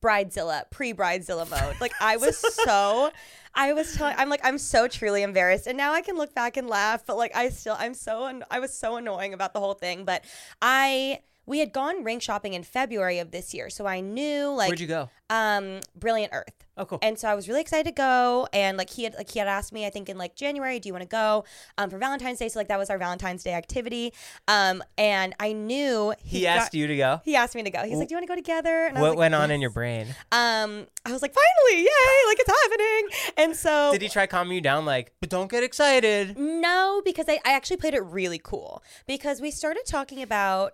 [0.02, 1.80] bridezilla, pre-bridezilla mode.
[1.80, 3.10] Like I was so
[3.54, 6.56] I was telling I'm like I'm so truly embarrassed and now I can look back
[6.56, 9.60] and laugh, but like I still I'm so an- I was so annoying about the
[9.60, 10.24] whole thing, but
[10.60, 14.68] I we had gone ring shopping in February of this year, so I knew like
[14.68, 15.10] Where'd you go?
[15.30, 16.54] um Brilliant Earth.
[16.82, 16.98] Oh, cool.
[17.00, 18.48] And so I was really excited to go.
[18.52, 20.88] And like he had like he had asked me, I think in like January, do
[20.88, 21.44] you want to go
[21.78, 22.48] um, for Valentine's Day?
[22.48, 24.12] So like that was our Valentine's Day activity.
[24.48, 27.20] Um, and I knew he asked you to go.
[27.24, 27.84] He asked me to go.
[27.84, 29.50] He's like, "Do you want to go together?" And I was What like, went on
[29.50, 30.08] in your brain?
[30.32, 32.26] Um, I was like, "Finally, yay!
[32.26, 35.62] Like it's happening!" And so Did he try calming you down, like, but don't get
[35.62, 36.36] excited?
[36.38, 38.82] No, because I, I actually played it really cool.
[39.06, 40.72] Because we started talking about,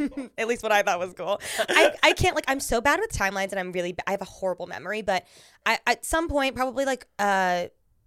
[0.38, 1.40] at least what I thought was cool.
[1.68, 4.26] I, I can't, like, I'm so bad with timelines and I'm really, I have a
[4.26, 5.02] horrible memory.
[5.02, 5.24] But
[5.68, 7.66] I, at some point, probably like, uh,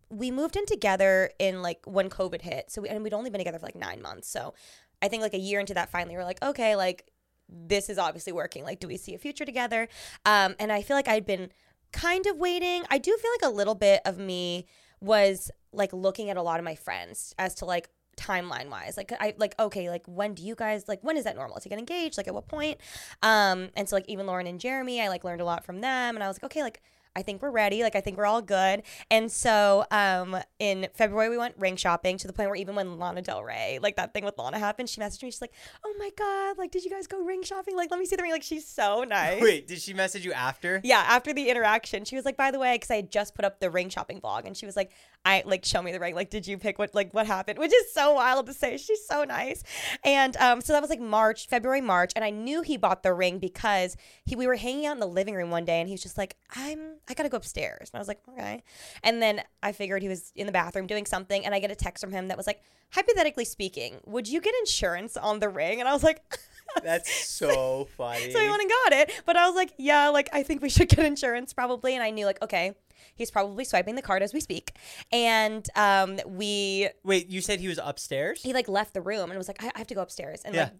[0.09, 2.71] we moved in together in like when COVID hit.
[2.71, 4.27] So, we, and we'd only been together for like nine months.
[4.27, 4.53] So
[5.01, 7.05] I think like a year into that, finally, we're like, okay, like,
[7.47, 8.63] this is obviously working.
[8.63, 9.87] Like, do we see a future together?
[10.25, 11.51] Um, and I feel like I'd been
[11.91, 12.83] kind of waiting.
[12.89, 14.65] I do feel like a little bit of me
[15.01, 19.11] was like looking at a lot of my friends as to like timeline wise like
[19.19, 21.79] i like okay like when do you guys like when is that normal to get
[21.79, 22.77] engaged like at what point
[23.23, 26.15] um and so like even lauren and jeremy i like learned a lot from them
[26.15, 26.81] and i was like okay like
[27.15, 27.83] I think we're ready.
[27.83, 28.83] Like I think we're all good.
[29.09, 32.97] And so um in February we went ring shopping to the point where even when
[32.97, 35.31] Lana Del Rey, like that thing with Lana happened, she messaged me.
[35.31, 35.53] She's like,
[35.85, 37.75] "Oh my god, like did you guys go ring shopping?
[37.75, 39.41] Like let me see the ring." Like she's so nice.
[39.41, 40.79] Wait, did she message you after?
[40.83, 43.45] Yeah, after the interaction, she was like, "By the way, because I had just put
[43.45, 44.91] up the ring shopping vlog, and she was like,
[45.23, 46.15] I like show me the ring.
[46.15, 47.59] Like, did you pick what like what happened?
[47.59, 48.77] Which is so wild to say.
[48.77, 49.63] She's so nice,
[50.03, 53.13] and um, so that was like March, February, March, and I knew he bought the
[53.13, 53.95] ring because
[54.25, 56.17] he we were hanging out in the living room one day, and he was just
[56.17, 58.63] like, I'm I gotta go upstairs, and I was like, okay,
[59.03, 61.75] and then I figured he was in the bathroom doing something, and I get a
[61.75, 62.61] text from him that was like,
[62.91, 65.79] hypothetically speaking, would you get insurance on the ring?
[65.79, 66.21] And I was like.
[66.83, 68.31] That's so funny.
[68.31, 69.11] So he went and got it.
[69.25, 71.95] But I was like, yeah, like I think we should get insurance probably.
[71.95, 72.75] And I knew like, okay,
[73.13, 74.77] he's probably swiping the card as we speak.
[75.11, 78.41] And um, we Wait, you said he was upstairs?
[78.41, 80.43] he like left the room and was like, I, I have to go upstairs.
[80.45, 80.63] And Yeah.
[80.65, 80.71] like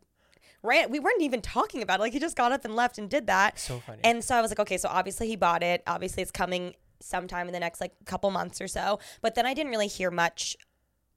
[0.64, 2.04] ran we weren't even talking about it.
[2.04, 3.60] Like he just got up and left and did that.
[3.60, 4.00] So funny.
[4.04, 5.84] And so I was like, okay, so obviously he bought it.
[5.88, 9.00] Obviously it's coming sometime in the next like couple months or so.
[9.22, 10.56] But then I didn't really hear much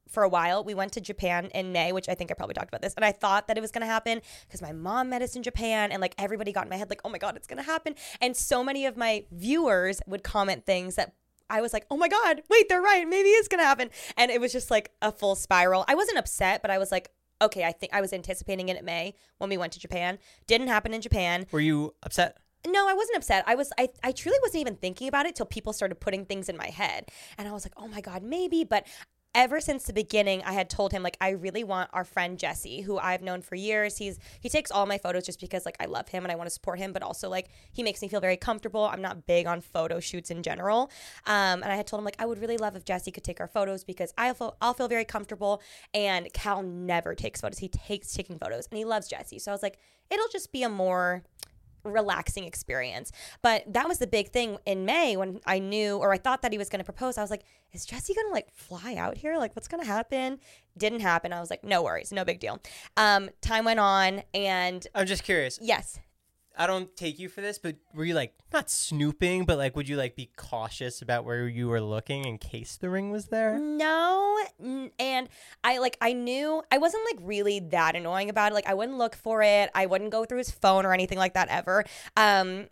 [0.08, 0.64] for a while.
[0.64, 2.94] We went to Japan in May, which I think I probably talked about this.
[2.94, 5.42] And I thought that it was going to happen because my mom met us in
[5.42, 7.64] Japan and like everybody got in my head like, "Oh my god, it's going to
[7.64, 11.14] happen." And so many of my viewers would comment things that
[11.50, 13.06] I was like, "Oh my god, wait, they're right.
[13.06, 15.84] Maybe it's going to happen." And it was just like a full spiral.
[15.88, 17.10] I wasn't upset, but I was like,
[17.42, 20.18] "Okay, I think I was anticipating it in May when we went to Japan.
[20.46, 22.38] Didn't happen in Japan." Were you upset?
[22.66, 23.44] No, I wasn't upset.
[23.46, 26.48] I was I, I truly wasn't even thinking about it till people started putting things
[26.48, 27.10] in my head.
[27.36, 28.86] And I was like, "Oh my god, maybe." But
[29.34, 32.82] ever since the beginning, I had told him like I really want our friend Jesse,
[32.82, 33.98] who I've known for years.
[33.98, 36.46] He's he takes all my photos just because like I love him and I want
[36.46, 38.84] to support him, but also like he makes me feel very comfortable.
[38.84, 40.90] I'm not big on photo shoots in general.
[41.26, 43.40] Um, and I had told him like I would really love if Jesse could take
[43.40, 45.60] our photos because I'll feel I'll feel very comfortable.
[45.92, 47.58] And Cal never takes photos.
[47.58, 49.38] He takes taking photos and he loves Jesse.
[49.38, 49.78] So I was like,
[50.10, 51.24] it'll just be a more
[51.84, 53.12] relaxing experience.
[53.42, 56.52] But that was the big thing in May when I knew or I thought that
[56.52, 57.18] he was going to propose.
[57.18, 59.36] I was like, is Jesse going to like fly out here?
[59.36, 60.38] Like, what's going to happen?
[60.76, 61.32] Didn't happen.
[61.32, 62.60] I was like, no worries, no big deal.
[62.96, 65.58] Um, time went on, and I'm just curious.
[65.62, 66.00] yes,
[66.56, 69.88] I don't take you for this, but were you like not snooping, but like would
[69.88, 73.58] you like be cautious about where you were looking in case the ring was there?
[73.58, 74.38] No,
[74.98, 75.28] and
[75.64, 78.54] I like I knew I wasn't like really that annoying about it.
[78.54, 79.70] Like I wouldn't look for it.
[79.74, 81.84] I wouldn't go through his phone or anything like that ever.
[82.16, 82.68] Um,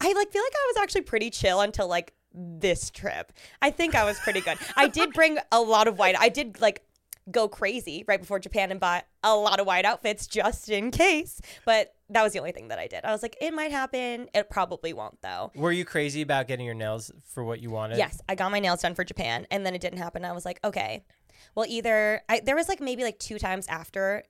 [0.00, 3.32] I like feel like I was actually pretty chill until like this trip.
[3.62, 4.58] I think I was pretty good.
[4.76, 6.16] I did bring a lot of white.
[6.18, 6.82] I did like
[7.30, 11.40] go crazy right before Japan and bought a lot of white outfits just in case.
[11.64, 13.04] But that was the only thing that I did.
[13.04, 14.28] I was like, it might happen.
[14.34, 15.50] It probably won't though.
[15.54, 17.98] Were you crazy about getting your nails for what you wanted?
[17.98, 20.24] Yes, I got my nails done for Japan, and then it didn't happen.
[20.24, 21.04] I was like, okay,
[21.54, 24.24] well, either I, there was like maybe like two times after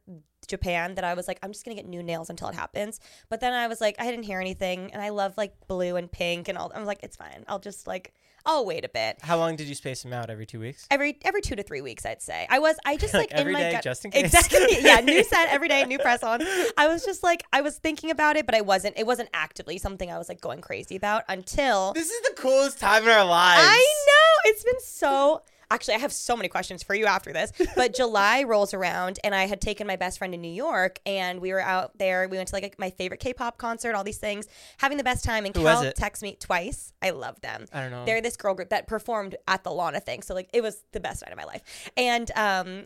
[0.46, 3.00] Japan that I was like, I'm just gonna get new nails until it happens.
[3.28, 6.10] But then I was like, I didn't hear anything, and I love like blue and
[6.10, 6.70] pink and all.
[6.74, 7.44] I was like, it's fine.
[7.48, 8.14] I'll just like,
[8.46, 9.16] I'll wait a bit.
[9.22, 10.28] How long did you space them out?
[10.28, 10.86] Every two weeks?
[10.90, 12.46] Every every two to three weeks, I'd say.
[12.50, 14.24] I was I just Like like, every in my day, gut, just in case?
[14.24, 16.42] exactly yeah new set every day new press on.
[16.76, 18.98] I was just like I was thinking about it, but I wasn't.
[18.98, 22.78] It wasn't actively something I was like going crazy about until This is the coolest
[22.80, 23.62] time in our lives.
[23.64, 23.76] I
[24.06, 27.52] know it's been so actually I have so many questions for you after this.
[27.76, 31.40] But July rolls around and I had taken my best friend to New York and
[31.40, 32.28] we were out there.
[32.28, 34.46] We went to like a, my favorite K-pop concert, all these things,
[34.78, 35.44] having the best time.
[35.44, 36.92] And Who Cal texts me twice.
[37.02, 37.66] I love them.
[37.72, 38.04] I don't know.
[38.04, 40.22] They're this girl group that performed at the Lana thing.
[40.22, 41.90] So like it was the best night of my life.
[41.96, 42.84] And um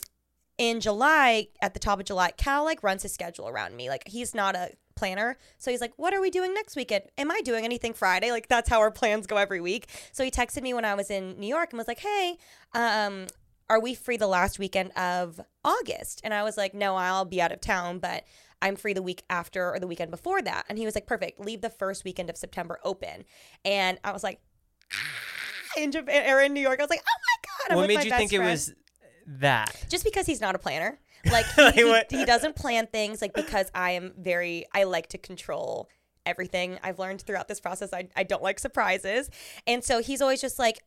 [0.58, 3.88] in July, at the top of July, Cal like runs his schedule around me.
[3.88, 5.36] Like he's not a planner.
[5.58, 7.04] So he's like, What are we doing next weekend?
[7.16, 8.30] Am I doing anything Friday?
[8.30, 9.88] Like that's how our plans go every week.
[10.12, 12.38] So he texted me when I was in New York and was like, Hey,
[12.74, 13.26] um,
[13.70, 16.20] are we free the last weekend of August?
[16.24, 18.24] And I was like, No, I'll be out of town, but
[18.60, 20.64] I'm free the week after or the weekend before that.
[20.68, 23.24] And he was like, Perfect, leave the first weekend of September open.
[23.64, 24.40] And I was like,
[24.92, 24.96] "Ah,"
[25.76, 26.80] in Japan or in New York.
[26.80, 27.72] I was like, oh my God.
[27.72, 28.72] I'm what made you think it was
[29.26, 29.84] that?
[29.88, 30.98] just because he's not a planner
[31.32, 35.08] like he, Like he- he doesn't plan things like because i am very i like
[35.08, 35.88] to control
[36.26, 37.92] everything i've learned throughout this process.
[37.92, 39.30] I, I don't like surprises.
[39.66, 40.80] And so he's always just like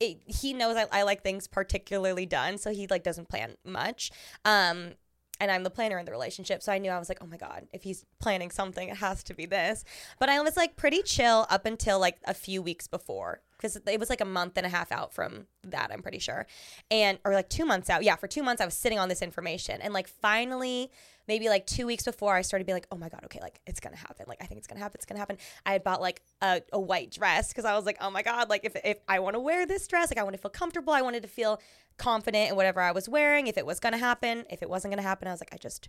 [0.00, 4.10] it, he knows I, I like things particularly done so he like doesn't plan much.
[4.44, 4.92] Um
[5.40, 6.62] and I'm the planner in the relationship.
[6.62, 9.22] So I knew I was like, oh my God, if he's planning something, it has
[9.24, 9.84] to be this.
[10.18, 13.98] But I was like pretty chill up until like a few weeks before because it
[13.98, 16.46] was like a month and a half out from that, I'm pretty sure.
[16.90, 18.04] And, or like two months out.
[18.04, 19.80] Yeah, for two months, I was sitting on this information.
[19.80, 20.90] And like finally,
[21.28, 23.80] maybe like two weeks before, I started being like, oh my God, okay, like it's
[23.80, 24.26] to happen.
[24.28, 24.98] Like I think it's to happen.
[24.98, 25.38] It's to happen.
[25.64, 28.48] I had bought like a, a white dress because I was like, oh my God,
[28.48, 30.92] like if, if I want to wear this dress, like I want to feel comfortable.
[30.92, 31.60] I wanted to feel
[31.96, 33.46] confident in whatever I was wearing.
[33.46, 35.88] If it was to happen, if it wasn't to happen, I was like, I just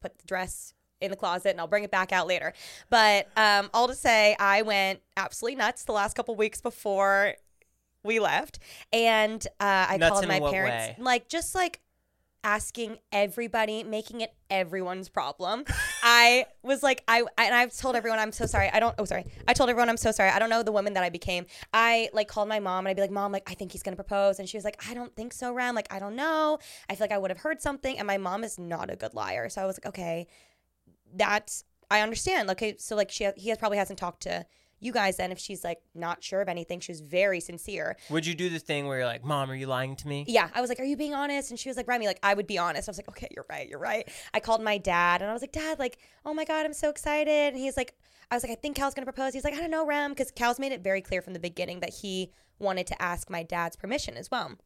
[0.00, 2.52] put the dress in the closet and I'll bring it back out later.
[2.88, 7.34] But um, all to say, I went absolutely nuts the last couple weeks before
[8.04, 8.58] we left,
[8.92, 10.96] and uh, I Nuts called my parents, way?
[10.98, 11.80] like just like
[12.44, 15.64] asking everybody, making it everyone's problem.
[16.02, 18.68] I was like, I and I've told everyone I'm so sorry.
[18.72, 18.94] I don't.
[18.98, 19.26] Oh, sorry.
[19.46, 20.30] I told everyone I'm so sorry.
[20.30, 21.46] I don't know the woman that I became.
[21.72, 23.96] I like called my mom and I'd be like, Mom, like I think he's gonna
[23.96, 25.74] propose, and she was like, I don't think so, Ram.
[25.74, 26.58] Like I don't know.
[26.88, 29.14] I feel like I would have heard something, and my mom is not a good
[29.14, 29.48] liar.
[29.48, 30.26] So I was like, okay,
[31.14, 32.50] that's I understand.
[32.50, 34.46] Okay, so like she he has probably hasn't talked to
[34.82, 36.80] you guys then if she's like not sure of anything.
[36.80, 37.96] She was very sincere.
[38.10, 40.48] Would you do the thing where you're like, "Mom, are you lying to me?" Yeah,
[40.54, 42.48] I was like, "Are you being honest?" And she was like, "Remi, like I would
[42.48, 45.30] be honest." I was like, "Okay, you're right, you're right." I called my dad and
[45.30, 47.94] I was like, "Dad, like, oh my god, I'm so excited." And he's like,
[48.30, 50.32] "I was like, I think Cal's gonna propose." He's like, "I don't know, Rem," because
[50.32, 53.76] Cal's made it very clear from the beginning that he wanted to ask my dad's
[53.76, 54.56] permission as well.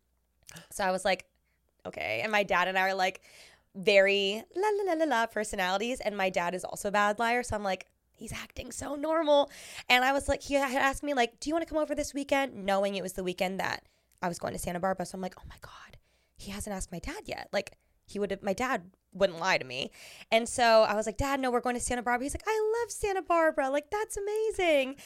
[0.70, 1.26] So I was like,
[1.84, 3.20] "Okay." And my dad and I are like
[3.74, 7.42] very la la la la la personalities, and my dad is also a bad liar,
[7.42, 7.86] so I'm like.
[8.16, 9.50] He's acting so normal.
[9.88, 11.94] And I was like, he had asked me, like, do you want to come over
[11.94, 12.64] this weekend?
[12.64, 13.84] Knowing it was the weekend that
[14.22, 15.06] I was going to Santa Barbara.
[15.06, 15.98] So I'm like, oh my God,
[16.36, 17.48] he hasn't asked my dad yet.
[17.52, 17.72] Like,
[18.06, 19.90] he would have, my dad wouldn't lie to me.
[20.30, 22.24] And so I was like, Dad, no, we're going to Santa Barbara.
[22.24, 23.70] He's like, I love Santa Barbara.
[23.70, 24.96] Like, that's amazing.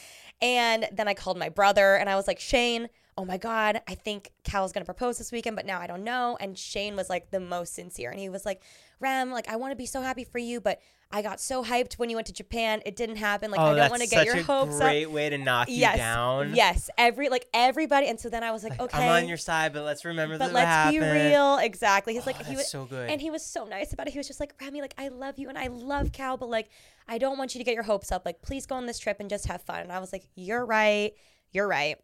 [0.42, 3.94] And then I called my brother and I was like, Shane, oh my God, I
[3.94, 6.36] think Cal's going to propose this weekend, but now I don't know.
[6.40, 8.10] And Shane was like the most sincere.
[8.10, 8.62] And he was like,
[8.98, 10.80] Rem, like, I want to be so happy for you, but
[11.12, 12.82] I got so hyped when you went to Japan.
[12.86, 13.50] It didn't happen.
[13.50, 14.82] Like, oh, I don't want to get your hopes up.
[14.82, 16.54] great way to knock you down.
[16.54, 16.88] Yes.
[16.96, 18.06] Every, like, everybody.
[18.06, 19.08] And so then I was like, okay.
[19.08, 21.58] I'm on your side, but let's remember But that But let's what be real.
[21.58, 22.12] Exactly.
[22.14, 23.10] He's Oh, like he was so good.
[23.10, 24.12] and he was so nice about it.
[24.12, 26.70] He was just like, Remi, like I love you and I love Cal, but like
[27.08, 28.24] I don't want you to get your hopes up.
[28.24, 29.80] Like please go on this trip and just have fun.
[29.80, 31.12] And I was like, you're right,
[31.50, 31.96] you're right.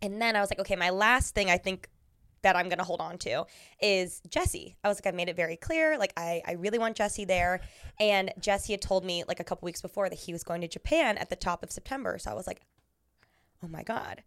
[0.00, 1.88] And then I was like, okay, my last thing I think
[2.42, 3.46] that I'm gonna hold on to
[3.80, 4.76] is Jesse.
[4.84, 5.98] I was like, I made it very clear.
[5.98, 7.60] Like I, I really want Jesse there.
[7.98, 10.68] And Jesse had told me like a couple weeks before that he was going to
[10.68, 12.18] Japan at the top of September.
[12.18, 12.60] So I was like,
[13.64, 14.22] oh my God.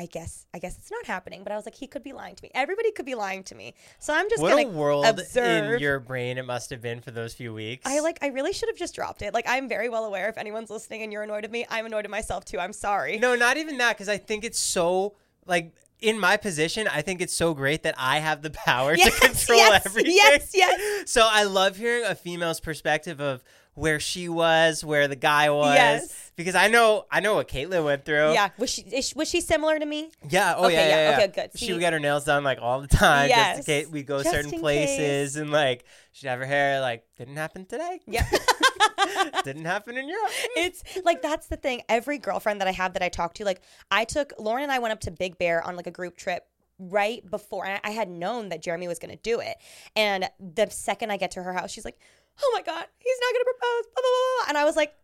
[0.00, 2.36] I guess I guess it's not happening, but I was like, he could be lying
[2.36, 2.52] to me.
[2.54, 3.74] Everybody could be lying to me.
[3.98, 5.74] So I'm just what gonna a world observe.
[5.74, 7.82] in your brain it must have been for those few weeks.
[7.84, 9.34] I like I really should have just dropped it.
[9.34, 12.04] Like I'm very well aware if anyone's listening and you're annoyed at me, I'm annoyed
[12.04, 12.60] at myself too.
[12.60, 13.18] I'm sorry.
[13.18, 15.16] No, not even that, because I think it's so
[15.46, 19.14] like in my position, I think it's so great that I have the power Yes,
[19.14, 20.12] to control yes, everything.
[20.14, 21.10] yes, yes.
[21.10, 23.42] So I love hearing a female's perspective of
[23.78, 25.74] where she was, where the guy was.
[25.74, 26.32] Yes.
[26.36, 28.32] Because I know I know what Caitlin went through.
[28.32, 28.50] Yeah.
[28.58, 30.10] Was she is, was she similar to me?
[30.28, 30.54] Yeah.
[30.56, 30.88] Oh Okay, yeah.
[30.88, 31.16] yeah, Yeah.
[31.24, 31.50] okay, good.
[31.58, 33.28] She See- would get her nails done like all the time.
[33.28, 33.58] Yes.
[33.58, 36.80] Just in case we go Just certain in places and like she'd have her hair
[36.80, 38.00] like didn't happen today.
[38.06, 38.26] Yeah.
[39.44, 40.30] didn't happen in Europe.
[40.56, 41.82] it's like that's the thing.
[41.88, 43.60] Every girlfriend that I have that I talk to, like
[43.90, 46.44] I took Lauren and I went up to Big Bear on like a group trip
[46.78, 49.56] right before I had known that Jeremy was going to do it.
[49.96, 51.98] And the second I get to her house, she's like,
[52.42, 54.48] "Oh my god, he's not going to propose." Blah, blah, blah, blah.
[54.48, 54.94] And I was like,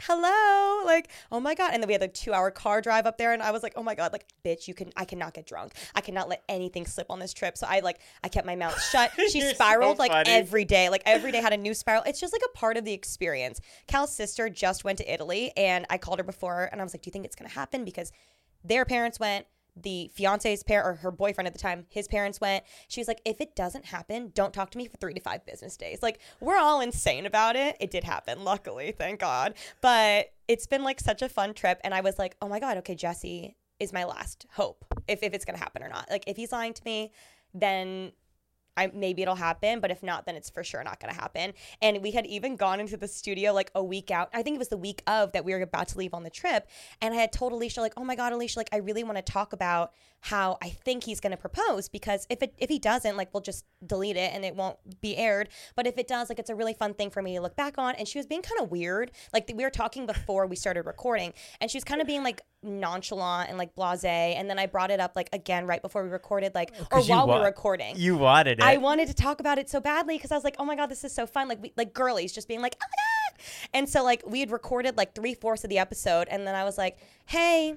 [0.00, 3.32] "Hello." Like, "Oh my god." And then we had a 2-hour car drive up there
[3.32, 5.72] and I was like, "Oh my god, like bitch, you can I cannot get drunk.
[5.94, 8.80] I cannot let anything slip on this trip." So I like I kept my mouth
[8.90, 9.10] shut.
[9.30, 10.88] She You're so spiraled like every day.
[10.88, 12.02] Like every day had a new spiral.
[12.06, 13.60] It's just like a part of the experience.
[13.86, 17.02] Cal's sister just went to Italy and I called her before and I was like,
[17.02, 17.84] Do you think it's gonna happen?
[17.84, 18.12] Because
[18.64, 19.46] their parents went,
[19.82, 22.64] the fiance's parent or her boyfriend at the time, his parents went.
[22.88, 25.44] She was like, if it doesn't happen, don't talk to me for three to five
[25.46, 26.02] business days.
[26.02, 27.76] Like, we're all insane about it.
[27.80, 29.54] It did happen, luckily, thank God.
[29.80, 31.80] But it's been like such a fun trip.
[31.84, 35.32] And I was like, oh my God, okay, Jesse is my last hope if, if
[35.34, 36.10] it's going to happen or not.
[36.10, 37.12] Like, if he's lying to me,
[37.54, 38.12] then
[38.78, 41.52] I, maybe it'll happen, but if not, then it's for sure not to happen.
[41.82, 44.28] And we had even gone into the studio like a week out.
[44.32, 46.30] I think it was the week of that we were about to leave on the
[46.30, 46.68] trip.
[47.00, 49.22] And I had told Alisha, like, oh my God, Alisha, like, I really want to
[49.22, 53.32] talk about how I think he's to propose because if it if he doesn't, like,
[53.32, 55.48] we'll just delete it and it won't be aired.
[55.76, 57.78] But if it does, like, it's a really fun thing for me to look back
[57.78, 57.94] on.
[57.96, 59.10] And she was being kind of weird.
[59.32, 62.40] Like, we were talking before we started recording, and she was kind of being like
[62.62, 64.04] nonchalant and like blase.
[64.04, 67.00] And then I brought it up like again right before we recorded, like, oh, or
[67.00, 67.96] you while we wa- were recording.
[67.96, 68.64] You wanted it.
[68.64, 70.86] I wanted to talk about it so badly because I was like, oh my god,
[70.86, 71.48] this is so fun.
[71.48, 73.44] Like we like girlies just being like, oh my god.
[73.74, 76.64] And so like we had recorded like three fourths of the episode, and then I
[76.64, 77.76] was like, hey.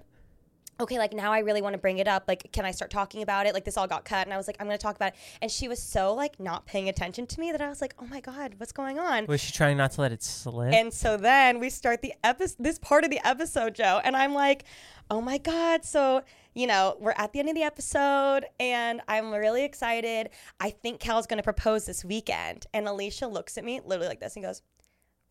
[0.79, 2.23] Okay, like now I really want to bring it up.
[2.27, 3.53] Like, can I start talking about it?
[3.53, 5.19] Like, this all got cut, and I was like, I'm gonna talk about it.
[5.41, 8.07] And she was so like not paying attention to me that I was like, oh
[8.07, 9.27] my god, what's going on?
[9.27, 10.73] Was she trying not to let it slip?
[10.73, 14.33] And so then we start the episode, this part of the episode, Joe, and I'm
[14.33, 14.63] like,
[15.11, 15.85] oh my god.
[15.85, 20.31] So you know, we're at the end of the episode, and I'm really excited.
[20.59, 24.35] I think Cal's gonna propose this weekend, and Alisha looks at me literally like this
[24.35, 24.61] and goes,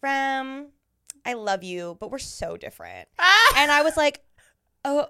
[0.02, 0.68] "Rem,
[1.26, 3.54] I love you, but we're so different." Ah!
[3.56, 4.22] and I was like,
[4.84, 5.08] oh.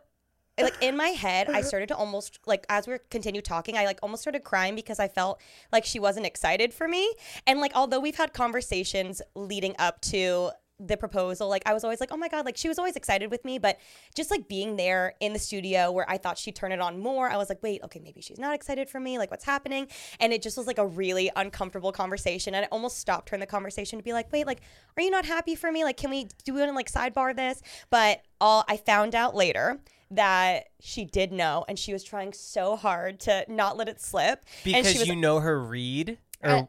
[0.62, 1.62] Like in my head, I uh-huh.
[1.62, 5.08] started to almost like as we continued talking, I like almost started crying because I
[5.08, 5.40] felt
[5.72, 7.12] like she wasn't excited for me.
[7.46, 12.00] And like although we've had conversations leading up to the proposal, like I was always
[12.00, 13.58] like, oh my God, like she was always excited with me.
[13.58, 13.78] But
[14.14, 17.28] just like being there in the studio where I thought she'd turn it on more,
[17.28, 19.18] I was like, wait, okay, maybe she's not excited for me.
[19.18, 19.88] Like what's happening?
[20.18, 22.54] And it just was like a really uncomfortable conversation.
[22.54, 24.62] And I almost stopped her in the conversation to be like, wait, like,
[24.96, 25.84] are you not happy for me?
[25.84, 27.60] Like, can we do it and like sidebar this?
[27.90, 32.76] But all I found out later that she did know and she was trying so
[32.76, 34.44] hard to not let it slip.
[34.64, 36.18] because was you know her read?
[36.42, 36.68] Or I,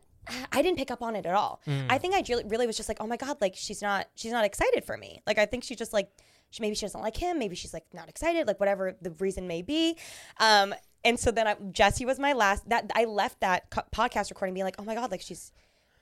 [0.51, 1.61] I didn't pick up on it at all.
[1.89, 4.31] I think I really, really was just like, oh my god, like she's not, she's
[4.31, 5.21] not excited for me.
[5.25, 6.09] Like I think she just like,
[6.51, 7.39] she maybe she doesn't like him.
[7.39, 8.45] Maybe she's like not excited.
[8.47, 9.97] Like whatever the reason may be.
[10.39, 12.67] Um, and so then I, Jesse was my last.
[12.69, 15.51] That I left that co- podcast recording being like, oh my god, like she's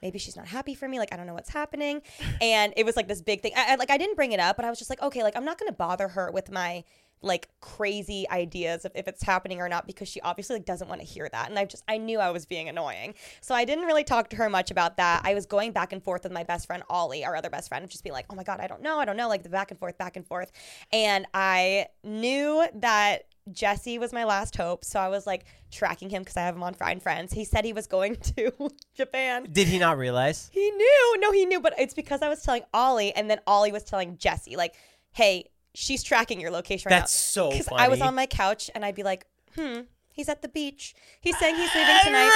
[0.01, 2.01] maybe she's not happy for me like i don't know what's happening
[2.41, 4.55] and it was like this big thing I, I- like i didn't bring it up
[4.55, 6.85] but i was just like okay like i'm not gonna bother her with my
[7.21, 11.01] like crazy ideas of if it's happening or not because she obviously like doesn't want
[11.01, 13.85] to hear that and i just i knew i was being annoying so i didn't
[13.85, 16.43] really talk to her much about that i was going back and forth with my
[16.43, 18.81] best friend ollie our other best friend just being like oh my god i don't
[18.81, 20.51] know i don't know like the back and forth back and forth
[20.93, 26.21] and i knew that Jesse was my last hope, so I was like tracking him
[26.21, 27.33] because I have him on Find Friends.
[27.33, 28.51] He said he was going to
[28.95, 29.47] Japan.
[29.51, 30.49] did he not realize?
[30.53, 31.15] He knew.
[31.19, 34.17] No, he knew, but it's because I was telling Ollie, and then Ollie was telling
[34.17, 34.75] Jesse, like,
[35.11, 37.01] hey, she's tracking your location right now.
[37.01, 37.49] That's now.
[37.49, 38.07] so Because I was funny.
[38.09, 40.93] on my couch, and I'd be like, hmm, he's at the beach.
[41.21, 42.31] He's saying he's leaving tonight.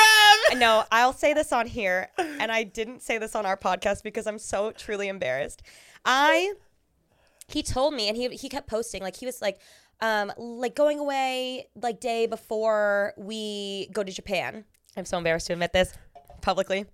[0.56, 4.28] No, I'll say this on here, and I didn't say this on our podcast because
[4.28, 5.62] I'm so truly embarrassed.
[6.06, 6.54] I
[7.48, 9.60] he told me and he he kept posting like he was like
[10.02, 14.66] um like going away like day before we go to Japan.
[14.98, 15.94] I'm so embarrassed to admit this
[16.42, 16.86] publicly.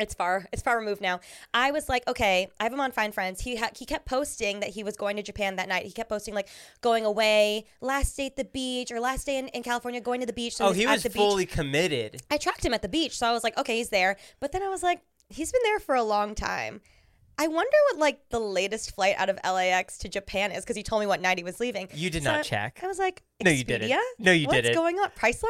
[0.00, 1.20] It's far it's far removed now.
[1.52, 3.40] I was like, okay, I have him on Find Friends.
[3.42, 5.84] He ha- he kept posting that he was going to Japan that night.
[5.86, 6.48] He kept posting like
[6.80, 10.26] going away, last day at the beach or last day in, in California, going to
[10.26, 10.56] the beach.
[10.56, 11.16] So Oh, he was the beach.
[11.16, 12.22] fully committed.
[12.28, 14.16] I tracked him at the beach, so I was like, okay, he's there.
[14.40, 16.80] But then I was like, he's been there for a long time.
[17.38, 20.82] I wonder what like the latest flight out of LAX to Japan is because he
[20.82, 21.88] told me what night he was leaving.
[21.92, 22.80] You did So not I- check.
[22.82, 23.90] I was like, No, you didn't.
[23.90, 23.98] Expedia?
[24.18, 24.74] No, you What's didn't.
[24.74, 25.08] going on?
[25.10, 25.44] Priceline?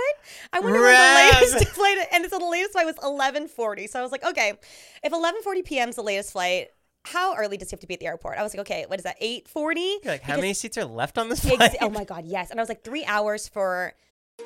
[0.53, 0.92] I wonder Rev.
[0.99, 3.87] when the latest flight and so the latest flight was eleven forty.
[3.87, 4.55] So I was like, okay,
[5.03, 6.68] if eleven forty PM is the latest flight,
[7.07, 8.38] how early does he have to be at the airport?
[8.38, 9.16] I was like, okay, what is that?
[9.20, 9.99] Eight forty?
[10.03, 11.61] You're like, how many seats are left on this flight?
[11.61, 12.51] Ex- oh my god, yes.
[12.51, 13.92] And I was like, three hours for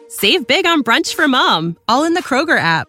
[0.08, 2.88] Save big on brunch for mom, all in the Kroger app.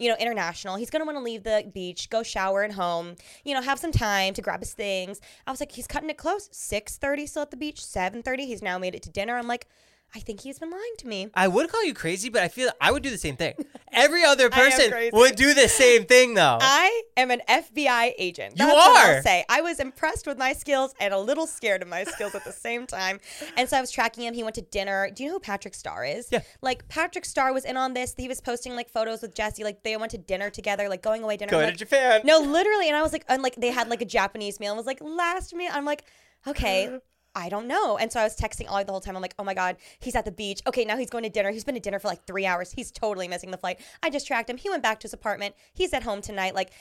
[0.00, 0.76] You know, international.
[0.76, 3.92] He's gonna want to leave the beach, go shower at home, you know, have some
[3.92, 5.20] time to grab his things.
[5.46, 6.48] I was like, he's cutting it close.
[6.50, 7.84] Six thirty still at the beach.
[7.84, 8.46] Seven thirty.
[8.46, 9.36] He's now made it to dinner.
[9.36, 9.68] I'm like,
[10.14, 11.28] I think he's been lying to me.
[11.34, 13.54] I would call you crazy, but I feel I would do the same thing.
[13.92, 16.58] Every other person would do the same thing, though.
[16.60, 18.54] I am an FBI agent.
[18.58, 19.16] You That's what are.
[19.16, 19.44] I'll say.
[19.48, 22.52] I was impressed with my skills and a little scared of my skills at the
[22.52, 23.20] same time.
[23.56, 24.34] And so I was tracking him.
[24.34, 25.10] He went to dinner.
[25.14, 26.28] Do you know who Patrick Starr is?
[26.30, 26.40] Yeah.
[26.60, 28.14] Like Patrick Starr was in on this.
[28.16, 29.62] He was posting like photos with Jesse.
[29.62, 31.50] Like they went to dinner together, like going away dinner.
[31.50, 32.22] Go I'm to like, Japan.
[32.24, 32.88] No, literally.
[32.88, 35.00] And I was like, and like they had like a Japanese meal and was like
[35.00, 35.70] last meal.
[35.72, 36.04] I'm like,
[36.46, 36.98] okay.
[37.34, 37.96] I don't know.
[37.96, 39.16] And so I was texting Ollie the whole time.
[39.16, 40.60] I'm like, oh my God, he's at the beach.
[40.66, 41.50] Okay, now he's going to dinner.
[41.50, 42.72] He's been to dinner for like three hours.
[42.72, 43.80] He's totally missing the flight.
[44.02, 44.56] I just tracked him.
[44.56, 45.54] He went back to his apartment.
[45.72, 46.54] He's at home tonight.
[46.54, 46.72] Like,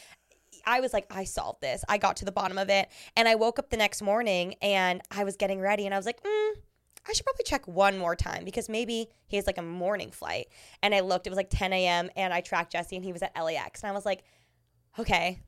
[0.66, 1.84] I was like, I solved this.
[1.88, 2.90] I got to the bottom of it.
[3.16, 6.06] And I woke up the next morning and I was getting ready and I was
[6.06, 6.52] like, mm,
[7.08, 10.48] I should probably check one more time because maybe he has like a morning flight.
[10.84, 12.10] And I looked, it was like 10 a.m.
[12.16, 13.82] and I tracked Jesse and he was at LAX.
[13.82, 14.24] And I was like,
[14.98, 15.40] okay,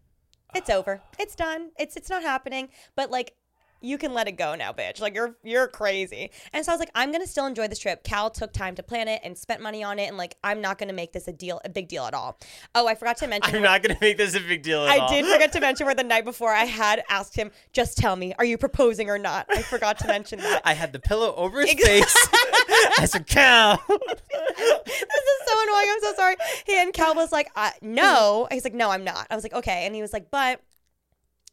[0.55, 1.01] it's over.
[1.19, 1.71] It's done.
[1.77, 2.69] It's it's not happening.
[2.95, 3.33] But like
[3.81, 5.01] you can let it go now, bitch.
[5.01, 6.31] Like you're you're crazy.
[6.53, 8.03] And so I was like, I'm gonna still enjoy this trip.
[8.03, 10.77] Cal took time to plan it and spent money on it, and like I'm not
[10.77, 12.37] gonna make this a deal, a big deal at all.
[12.75, 13.55] Oh, I forgot to mention.
[13.55, 15.09] I'm not gonna make this a big deal at I all.
[15.09, 18.33] did forget to mention where the night before I had asked him, just tell me,
[18.37, 19.47] are you proposing or not?
[19.49, 20.61] I forgot to mention that.
[20.63, 22.27] I had the pillow over his face.
[22.99, 25.87] I said, "Cal." this is so annoying.
[25.89, 26.35] I'm so sorry.
[26.65, 28.47] He and Cal was like, uh, no.
[28.51, 29.27] He's like, no, I'm not.
[29.29, 29.85] I was like, okay.
[29.85, 30.61] And he was like, but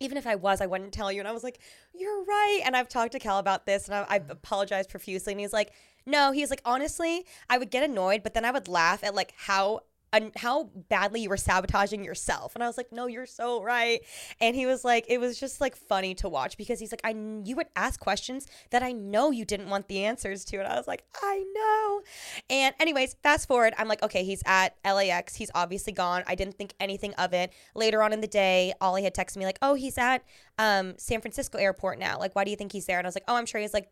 [0.00, 1.20] even if I was, I wouldn't tell you.
[1.20, 1.58] And I was like,
[1.94, 2.60] you're right.
[2.64, 4.30] And I've talked to Cal about this and I, I've mm.
[4.30, 5.32] apologized profusely.
[5.32, 5.72] And he's like,
[6.06, 9.34] no, he's like, honestly, I would get annoyed, but then I would laugh at like
[9.36, 9.80] how.
[10.12, 12.54] Un how badly you were sabotaging yourself.
[12.54, 14.00] And i was like no you're so right.
[14.40, 17.14] And he was like it was just like funny to watch because he's like i
[17.44, 20.58] you would ask questions that i know you didn't want the answers to.
[20.58, 22.02] And i was like i know.
[22.50, 26.22] And anyways fast forward i'm like okay he's at lax he's obviously gone.
[26.26, 27.52] I didn't think anything of it.
[27.74, 30.24] Later on in the day ollie had texted me like oh he's at
[30.60, 32.18] um, san francisco airport now.
[32.18, 32.98] Like why do you think he's there?
[32.98, 33.88] And i was like oh i'm sure he's like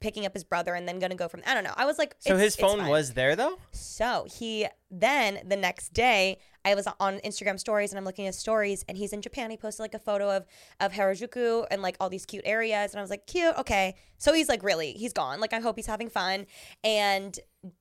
[0.00, 2.14] picking up his brother and then gonna go from i don't know i was like
[2.20, 3.58] So his phone was there though.
[3.72, 8.34] So he then the next day, I was on Instagram stories and I'm looking at
[8.34, 9.50] stories and he's in Japan.
[9.50, 10.46] He posted like a photo of
[10.80, 13.96] of Harajuku and like all these cute areas and I was like, cute, okay.
[14.18, 15.40] So he's like really, he's gone.
[15.40, 16.46] Like I hope he's having fun
[16.82, 17.38] and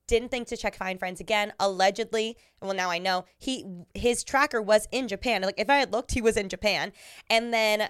[0.08, 1.54] didn't think to check Find Friends again.
[1.60, 5.44] Allegedly, well now I know he his tracker was in Japan.
[5.44, 6.92] Like if I had looked, he was in Japan.
[7.30, 7.90] And then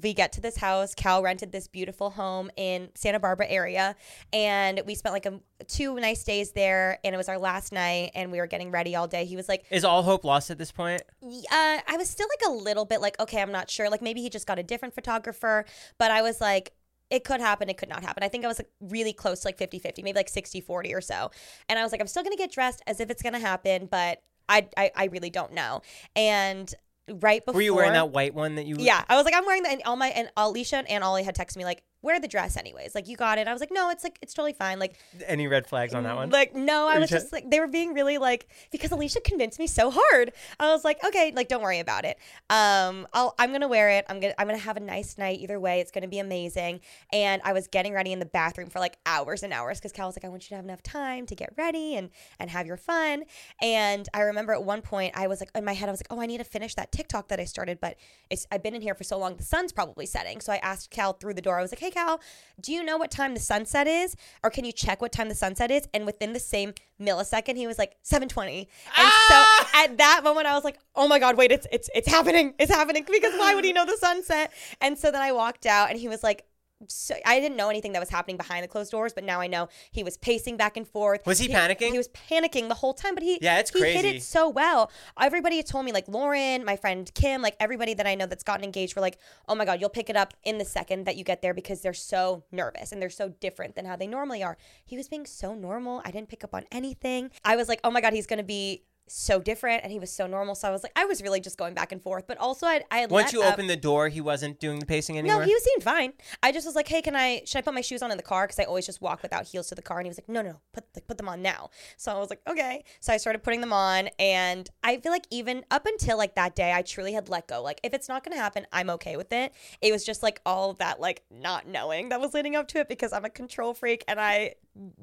[0.00, 0.94] we get to this house.
[0.94, 3.96] Cal rented this beautiful home in Santa Barbara area,
[4.32, 6.98] and we spent like a two nice days there.
[7.04, 9.24] And it was our last night, and we were getting ready all day.
[9.24, 11.02] He was like, Is all hope lost at this point?
[11.22, 13.90] uh, I was still like a little bit like, okay, I'm not sure.
[13.90, 15.64] Like maybe he just got a different photographer,
[15.98, 16.72] but I was like,
[17.10, 18.22] it could happen, it could not happen.
[18.22, 20.94] I think I was like really close to like 50 50, maybe like 60 40
[20.94, 21.30] or so.
[21.68, 24.22] And I was like, I'm still gonna get dressed as if it's gonna happen, but
[24.48, 25.82] I, I, I really don't know.
[26.16, 26.72] And
[27.20, 28.76] right before Were you wearing that white one that you?
[28.78, 29.72] yeah, I was like, I'm wearing that.
[29.72, 32.94] And all my and Alisha and Ollie had texted me like, wear the dress anyways.
[32.94, 33.48] Like you got it.
[33.48, 34.78] I was like, no, it's like it's totally fine.
[34.78, 34.94] Like
[35.26, 36.30] Any red flags on that one?
[36.30, 39.66] like no, I was just like they were being really like because Alisha convinced me
[39.66, 40.32] so hard.
[40.60, 42.18] I was like, okay, like don't worry about it.
[42.50, 44.04] Um, I'll I'm gonna wear it.
[44.08, 45.80] I'm gonna I'm gonna have a nice night either way.
[45.80, 46.80] It's gonna be amazing.
[47.12, 50.06] And I was getting ready in the bathroom for like hours and hours because Cal
[50.06, 52.66] was like, I want you to have enough time to get ready and and have
[52.66, 53.24] your fun.
[53.60, 56.08] And I remember at one point I was like in my head I was like,
[56.10, 57.96] oh, I need to finish that TikTok that I started, but
[58.30, 60.40] it's I've been in here for so long, the sun's probably setting.
[60.40, 61.58] So I asked Cal through the door.
[61.58, 62.20] I was like, hey Cal,
[62.60, 65.34] do you know what time the sunset is, or can you check what time the
[65.34, 65.88] sunset is?
[65.94, 68.58] And within the same millisecond, he was like 7:20.
[68.58, 69.70] And so ah!
[69.84, 72.72] at that moment, I was like, oh my god, wait, it's it's it's happening, it's
[72.72, 73.04] happening.
[73.10, 74.52] Because why would he know the sunset?
[74.80, 76.44] And so then I walked out, and he was like.
[76.86, 79.48] So I didn't know anything that was happening behind the closed doors, but now I
[79.48, 81.26] know he was pacing back and forth.
[81.26, 81.90] Was he panicking?
[81.90, 84.90] He was panicking the whole time, but he Yeah, it's he hit it so well.
[85.20, 88.64] Everybody told me, like Lauren, my friend Kim, like everybody that I know that's gotten
[88.64, 89.18] engaged were like,
[89.48, 91.80] oh my God, you'll pick it up in the second that you get there because
[91.80, 94.56] they're so nervous and they're so different than how they normally are.
[94.84, 96.00] He was being so normal.
[96.04, 97.30] I didn't pick up on anything.
[97.44, 100.10] I was like, oh my God, he's going to be so different and he was
[100.12, 100.54] so normal.
[100.54, 102.26] So I was like, I was really just going back and forth.
[102.26, 104.86] But also, I, I had Once you up- opened the door, he wasn't doing the
[104.86, 105.40] pacing anymore.
[105.40, 106.12] no, he was seemed fine.
[106.42, 107.42] I just was like, "Hey, can I?
[107.44, 108.46] Should I put my shoes on in the car?
[108.46, 110.42] Because I always just walk without heels to the car." And he was like, "No,
[110.42, 113.16] no, no, put like, put them on now." So I was like, "Okay." So I
[113.16, 116.82] started putting them on, and I feel like even up until like that day, I
[116.82, 117.62] truly had let go.
[117.62, 119.52] Like, if it's not gonna happen, I'm okay with it.
[119.80, 122.78] It was just like all of that like not knowing that was leading up to
[122.80, 124.54] it because I'm a control freak and I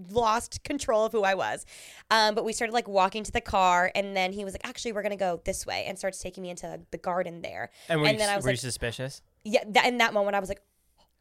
[0.09, 1.65] lost control of who I was.
[2.11, 4.93] Um, but we started like walking to the car, and then he was like, "Actually,
[4.93, 7.71] we're gonna go this way," and starts taking me into the garden there.
[7.89, 9.21] and were, you, then I was were you suspicious?
[9.43, 10.61] yeah, that, in that moment, I was like,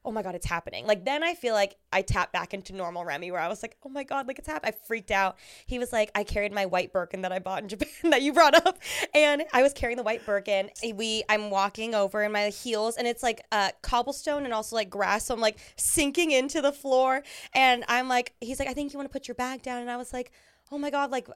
[0.04, 0.86] oh my god, it's happening.
[0.86, 3.76] Like then I feel like I tapped back into normal Remi where I was like,
[3.84, 4.74] oh my god, like it's happening.
[4.74, 5.36] I freaked out.
[5.66, 8.32] He was like, I carried my white Birkin that I bought in Japan that you
[8.32, 8.78] brought up,
[9.14, 10.70] and I was carrying the white Birkin.
[10.94, 14.90] We I'm walking over in my heels, and it's like uh, cobblestone and also like
[14.90, 17.22] grass, so I'm like sinking into the floor,
[17.54, 19.90] and I'm like, he's like, I think you want to put your bag down, and
[19.90, 20.30] I was like.
[20.74, 21.12] Oh my god!
[21.12, 21.28] Like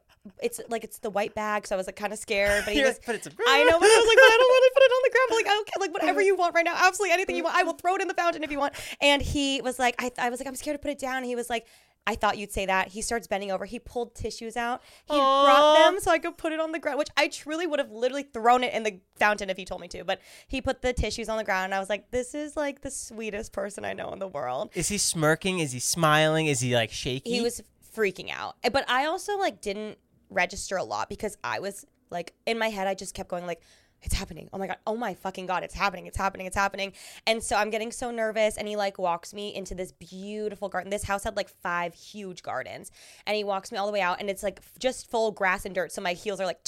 [0.42, 2.64] it's like it's the white bag, so I was like kind of scared.
[2.64, 4.50] But he was, "But it's a- I know, but I was like, but I don't
[4.50, 5.26] want to put it on the ground.
[5.28, 5.80] But like, I don't care.
[5.80, 7.54] Like whatever you want right now, absolutely anything you want.
[7.56, 8.74] I will throw it in the fountain if you want.
[9.00, 11.18] And he was like, I, I was like, I'm scared to put it down.
[11.18, 11.66] And he was like,
[12.06, 12.88] I thought you'd say that.
[12.88, 13.66] He starts bending over.
[13.66, 14.80] He pulled tissues out.
[15.04, 17.78] He brought them so I could put it on the ground, which I truly would
[17.78, 20.04] have literally thrown it in the fountain if he told me to.
[20.04, 22.80] But he put the tissues on the ground, and I was like, this is like
[22.80, 24.70] the sweetest person I know in the world.
[24.74, 25.58] Is he smirking?
[25.58, 26.46] Is he smiling?
[26.46, 27.30] Is he like shaky?
[27.30, 27.60] He was
[27.98, 28.56] freaking out.
[28.62, 29.98] Eh, But I also like didn't
[30.30, 33.62] register a lot because I was like in my head I just kept going like
[34.00, 34.48] it's happening.
[34.52, 34.76] Oh my god.
[34.86, 35.64] Oh my fucking god.
[35.64, 36.06] It's happening.
[36.06, 36.46] It's happening.
[36.46, 36.92] It's happening.
[37.26, 40.90] And so I'm getting so nervous and he like walks me into this beautiful garden.
[40.90, 42.92] This house had like five huge gardens.
[43.26, 45.74] And he walks me all the way out and it's like just full grass and
[45.74, 46.62] dirt so my heels are like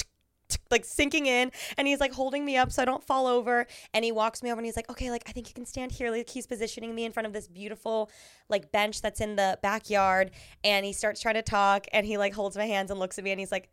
[0.71, 4.05] like sinking in and he's like holding me up so I don't fall over and
[4.05, 6.11] he walks me over and he's like okay like I think you can stand here
[6.11, 8.11] like he's positioning me in front of this beautiful
[8.49, 10.31] like bench that's in the backyard
[10.65, 13.25] and he starts trying to talk and he like holds my hands and looks at
[13.25, 13.69] me and he's like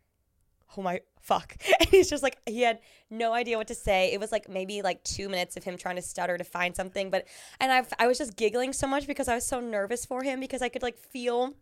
[0.76, 1.56] oh my fuck.
[1.80, 4.12] And he's just like he had no idea what to say.
[4.12, 7.10] It was like maybe like two minutes of him trying to stutter to find something
[7.10, 7.26] but
[7.60, 10.40] and i i was just giggling so much because i was so nervous for him
[10.40, 11.54] because i could like feel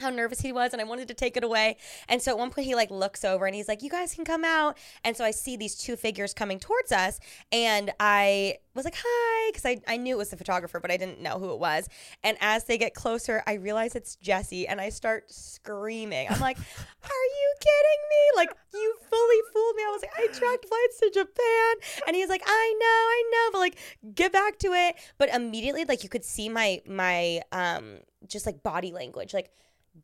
[0.00, 1.76] how nervous he was and I wanted to take it away.
[2.08, 4.24] And so at one point he like looks over and he's like, "You guys can
[4.24, 7.18] come out." And so I see these two figures coming towards us
[7.50, 10.96] and I was like, "Hi," cuz I I knew it was the photographer, but I
[10.98, 11.88] didn't know who it was.
[12.22, 16.28] And as they get closer, I realize it's Jesse and I start screaming.
[16.28, 16.58] I'm like,
[17.02, 18.36] "Are you kidding me?
[18.36, 21.74] Like you fully fooled me." I was like, "I tracked flights to Japan."
[22.06, 23.78] And he's like, "I know, I know, but like
[24.14, 28.62] get back to it." But immediately like you could see my my um just like
[28.62, 29.50] body language like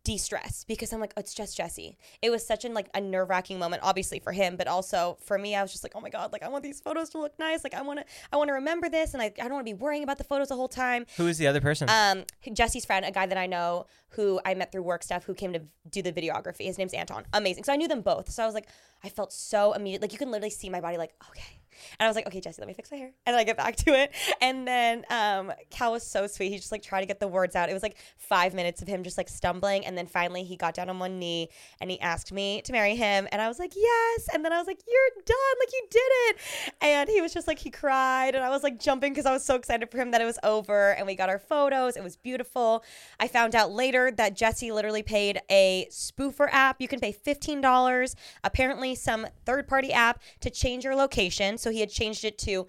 [0.04, 1.96] de-stress because I'm like, oh, it's just Jesse.
[2.20, 5.54] It was such an like a nerve-wracking moment, obviously for him, but also for me.
[5.54, 7.64] I was just like, oh my god, like I want these photos to look nice.
[7.64, 9.72] Like I want to, I want to remember this, and I, I don't want to
[9.72, 11.06] be worrying about the photos the whole time.
[11.16, 11.88] Who is the other person?
[11.90, 15.34] Um, Jesse's friend, a guy that I know who I met through work stuff, who
[15.34, 16.66] came to do the videography.
[16.66, 17.24] His name's Anton.
[17.32, 17.64] Amazing.
[17.64, 18.30] So I knew them both.
[18.30, 18.68] So I was like,
[19.02, 20.02] I felt so immediate.
[20.02, 20.96] Like you can literally see my body.
[20.96, 21.61] Like okay.
[21.98, 23.12] And I was like, okay, Jesse, let me fix my hair.
[23.26, 24.12] And then I get back to it.
[24.40, 26.50] And then um, Cal was so sweet.
[26.50, 27.68] He just like tried to get the words out.
[27.68, 29.86] It was like five minutes of him just like stumbling.
[29.86, 31.48] And then finally he got down on one knee
[31.80, 33.28] and he asked me to marry him.
[33.32, 34.28] And I was like, yes.
[34.32, 35.36] And then I was like, you're done.
[35.60, 36.36] Like you did it.
[36.80, 38.34] And he was just like, he cried.
[38.34, 40.38] And I was like jumping because I was so excited for him that it was
[40.42, 40.92] over.
[40.92, 41.96] And we got our photos.
[41.96, 42.84] It was beautiful.
[43.20, 46.80] I found out later that Jesse literally paid a spoofer app.
[46.80, 48.14] You can pay $15,
[48.44, 51.58] apparently some third party app to change your location.
[51.62, 52.66] So he had changed it to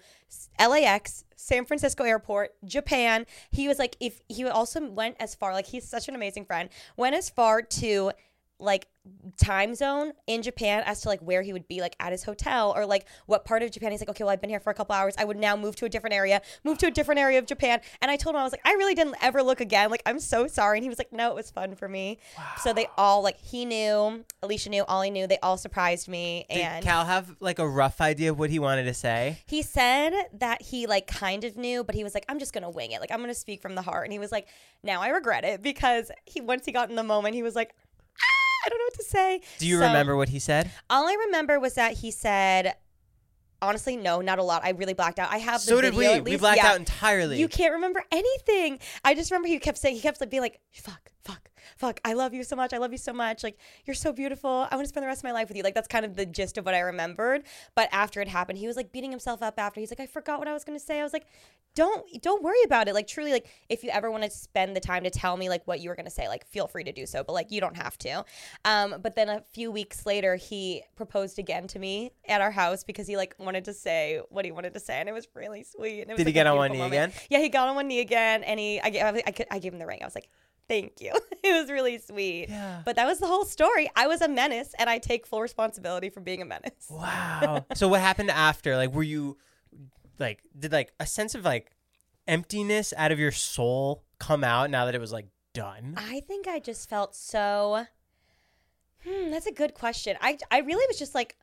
[0.58, 3.26] LAX, San Francisco Airport, Japan.
[3.50, 6.68] He was like, if he also went as far, like he's such an amazing friend,
[6.96, 8.12] went as far to
[8.58, 8.86] like
[9.36, 12.72] time zone in Japan as to like where he would be like at his hotel
[12.76, 13.90] or like what part of Japan.
[13.90, 15.14] He's like okay well I've been here for a couple hours.
[15.18, 17.80] I would now move to a different area move to a different area of Japan.
[18.00, 19.90] And I told him I was like I really didn't ever look again.
[19.90, 20.78] Like I'm so sorry.
[20.78, 22.18] And he was like no it was fun for me.
[22.62, 25.26] So they all like he knew Alisha knew Ollie knew.
[25.26, 28.58] They all surprised me Did and Cal have like a rough idea of what he
[28.58, 29.38] wanted to say?
[29.46, 32.70] he said that he like kind of knew, but he was like, I'm just gonna
[32.70, 33.00] wing it.
[33.00, 34.04] Like I'm gonna speak from the heart.
[34.04, 34.48] And he was like,
[34.82, 37.74] now I regret it because he once he got in the moment, he was like,
[38.64, 39.40] I don't know what to say.
[39.58, 40.70] Do you So, remember what he said?
[40.88, 42.74] All I remember was that he said,
[43.62, 44.62] honestly, no, not a lot.
[44.64, 45.30] I really blacked out.
[45.32, 46.20] I have the So did we.
[46.20, 46.70] We blacked Yeah.
[46.72, 47.38] out entirely.
[47.38, 48.78] You can't remember anything.
[49.04, 52.00] I just remember he kept saying, he kept like being like, fuck, fuck, fuck.
[52.04, 52.72] I love you so much.
[52.72, 53.42] I love you so much.
[53.42, 53.56] Like,
[53.86, 54.68] you're so beautiful.
[54.70, 55.62] I want to spend the rest of my life with you.
[55.62, 57.44] Like, that's kind of the gist of what I remembered.
[57.74, 59.80] But after it happened, he was like beating himself up after.
[59.80, 61.00] He's like, I forgot what I was going to say.
[61.00, 61.26] I was like,
[61.74, 62.94] don't, don't worry about it.
[62.94, 65.66] Like, truly, like, if you ever want to spend the time to tell me like
[65.66, 67.24] what you were going to say, like, feel free to do so.
[67.24, 68.24] But like, you don't have to.
[68.64, 72.84] Um, but then a few weeks later, he proposed again to me at our house
[72.84, 75.00] because he like wanted to say what he wanted to say.
[75.00, 76.02] And it was really sweet.
[76.02, 76.92] And it was, Did he like, a get on one knee moment.
[77.14, 77.26] again?
[77.30, 79.78] Yeah, he got on one knee again, and he I gave I, I gave him
[79.78, 80.00] the ring.
[80.02, 80.28] I was like,
[80.68, 81.12] "Thank you."
[81.42, 82.48] it was really sweet.
[82.48, 82.82] Yeah.
[82.84, 83.90] But that was the whole story.
[83.96, 86.86] I was a menace, and I take full responsibility for being a menace.
[86.90, 87.66] Wow.
[87.74, 88.76] so what happened after?
[88.76, 89.36] Like, were you
[90.18, 91.70] like, did like a sense of like
[92.26, 95.94] emptiness out of your soul come out now that it was like done?
[95.96, 97.86] I think I just felt so.
[99.06, 100.16] Hmm, that's a good question.
[100.20, 101.36] I I really was just like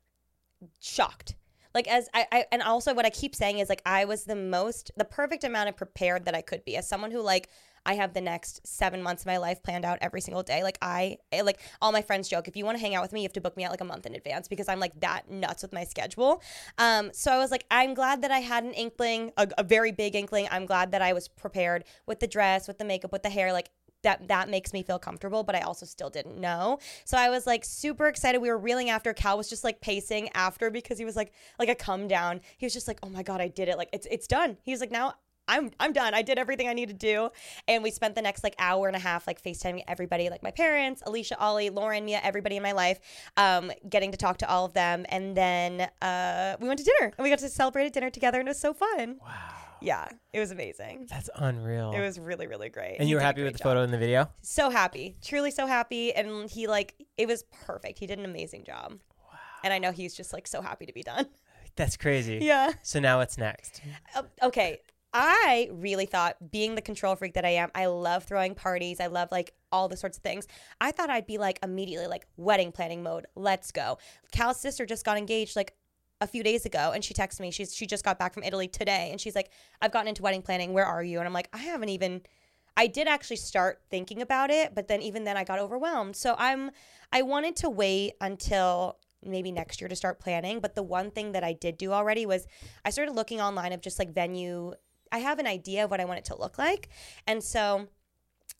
[0.79, 1.35] shocked.
[1.73, 4.35] like as I, I and also what I keep saying is like I was the
[4.35, 7.49] most the perfect amount of prepared that I could be as someone who like
[7.85, 10.63] I have the next seven months of my life planned out every single day.
[10.63, 13.13] Like I I- like all my friends joke if you want to hang out with
[13.13, 14.99] me, you have to book me out like a month in advance because I'm like
[14.99, 16.41] that nuts with my schedule.
[16.77, 19.91] Um, so I was like, I'm glad that I had an inkling, a, a very
[19.91, 20.47] big inkling.
[20.51, 23.53] I'm glad that I was prepared with the dress, with the makeup, with the hair,
[23.53, 23.69] like
[24.03, 27.45] that that makes me feel comfortable but i also still didn't know so i was
[27.45, 31.05] like super excited we were reeling after cal was just like pacing after because he
[31.05, 33.67] was like like a come down he was just like oh my god i did
[33.67, 35.13] it like it's it's done he was like now
[35.47, 36.13] I'm I'm done.
[36.13, 37.29] I did everything I need to do.
[37.67, 40.51] And we spent the next like hour and a half like FaceTiming everybody, like my
[40.51, 42.99] parents, Alisha, Ollie, Lauren, Mia, everybody in my life,
[43.37, 45.05] um, getting to talk to all of them.
[45.09, 48.39] And then uh, we went to dinner and we got to celebrate a dinner together
[48.39, 49.17] and it was so fun.
[49.21, 49.29] Wow.
[49.83, 51.07] Yeah, it was amazing.
[51.09, 51.91] That's unreal.
[51.91, 52.97] It was really, really great.
[52.99, 53.63] and He you were happy with the job.
[53.63, 54.29] photo in the video?
[54.43, 56.13] So happy, truly so happy.
[56.13, 57.97] And he like, it was perfect.
[57.97, 58.99] He did an amazing job.
[59.27, 59.39] Wow.
[59.63, 61.25] And I know he's just like so happy to be done.
[61.77, 62.39] That's crazy.
[62.43, 62.73] Yeah.
[62.83, 63.81] So now what's next?
[64.13, 64.79] Uh, okay.
[65.13, 68.99] I really thought, being the control freak that I am, I love throwing parties.
[68.99, 70.47] I love like all the sorts of things.
[70.79, 73.25] I thought I'd be like immediately like wedding planning mode.
[73.35, 73.97] Let's go.
[74.31, 75.75] Cal's sister just got engaged like
[76.21, 77.51] a few days ago and she texted me.
[77.51, 79.51] She's she just got back from Italy today and she's like,
[79.81, 80.71] I've gotten into wedding planning.
[80.71, 81.19] Where are you?
[81.19, 82.21] And I'm like, I haven't even
[82.77, 86.15] I did actually start thinking about it, but then even then I got overwhelmed.
[86.15, 86.71] So I'm
[87.11, 91.33] I wanted to wait until maybe next year to start planning, but the one thing
[91.33, 92.47] that I did do already was
[92.85, 94.73] I started looking online of just like venue
[95.11, 96.89] I have an idea of what I want it to look like.
[97.27, 97.87] And so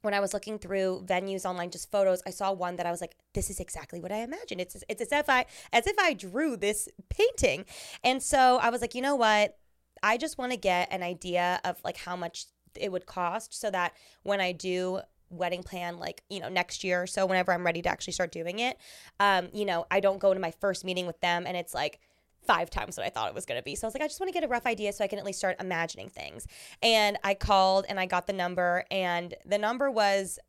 [0.02, 3.02] when I was looking through venues online, just photos, I saw one that I was
[3.02, 6.14] like, "This is exactly what I imagined." It's it's as if I as if I
[6.14, 7.66] drew this painting,
[8.04, 9.58] and so I was like, you know what?
[10.04, 12.46] I just want to get an idea of like how much
[12.76, 13.94] it would cost, so that
[14.24, 17.82] when I do wedding plan like you know next year or so whenever i'm ready
[17.82, 18.78] to actually start doing it
[19.22, 22.00] um you know i don't go to my first meeting with them and it's like
[22.46, 23.76] five times what I thought it was going to be.
[23.76, 25.20] So I was like, I just want to get a rough idea so I can
[25.20, 26.48] at least start imagining things.
[26.82, 30.40] And I called and I got the number, and the number was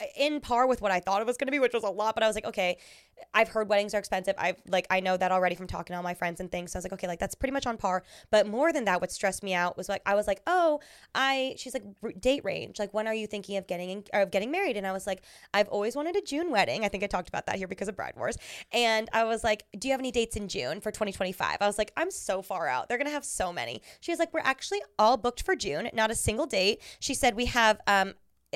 [0.00, 1.90] uh, in par with what I thought it was going to be, which was a
[1.90, 2.14] lot.
[2.14, 2.78] But I was like, okay,
[3.34, 4.34] I've heard weddings are expensive.
[4.38, 6.72] I've like I know that already from talking to all my friends and things.
[6.72, 8.02] So I was like, okay, like that's pretty much on par.
[8.30, 10.80] But more than that, what stressed me out was like I was like, oh,
[11.14, 11.54] I.
[11.56, 11.84] She's like
[12.20, 12.78] date range.
[12.78, 14.76] Like when are you thinking of getting in, of getting married?
[14.76, 15.22] And I was like,
[15.54, 16.84] I've always wanted a June wedding.
[16.84, 18.36] I think I talked about that here because of Bride Wars.
[18.72, 21.58] And I was like, do you have any dates in June for 2025?
[21.60, 22.88] I was like, I'm so far out.
[22.88, 23.82] They're gonna have so many.
[24.00, 26.80] She was like, we're actually all booked for June, not a single date.
[27.00, 28.14] She said we have um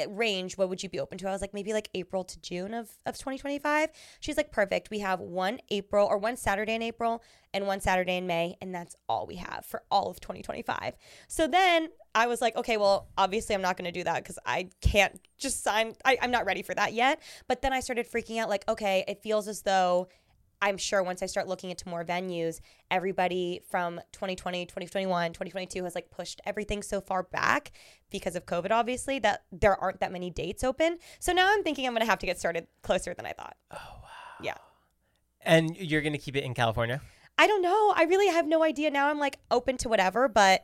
[0.08, 1.28] range what would you be open to?
[1.28, 3.90] I was like maybe like april to june of, of 2025
[4.20, 4.90] she's like perfect.
[4.90, 7.22] We have one april or one saturday in april
[7.54, 10.94] and one saturday in may and that's all we have for all of 2025
[11.28, 14.38] so then i was like okay well obviously i'm not going to do that because
[14.44, 17.20] i can't just sign I, i'm not ready for that yet.
[17.48, 20.08] But then i started freaking out like okay it feels as though
[20.62, 25.94] I'm sure once I start looking into more venues, everybody from 2020, 2021, 2022 has
[25.94, 27.72] like pushed everything so far back
[28.10, 30.98] because of COVID, obviously, that there aren't that many dates open.
[31.18, 33.56] So now I'm thinking I'm going to have to get started closer than I thought.
[33.70, 34.08] Oh, wow.
[34.42, 34.56] Yeah.
[35.42, 37.02] And you're going to keep it in California?
[37.38, 37.92] I don't know.
[37.94, 38.90] I really have no idea.
[38.90, 40.62] Now I'm like open to whatever, but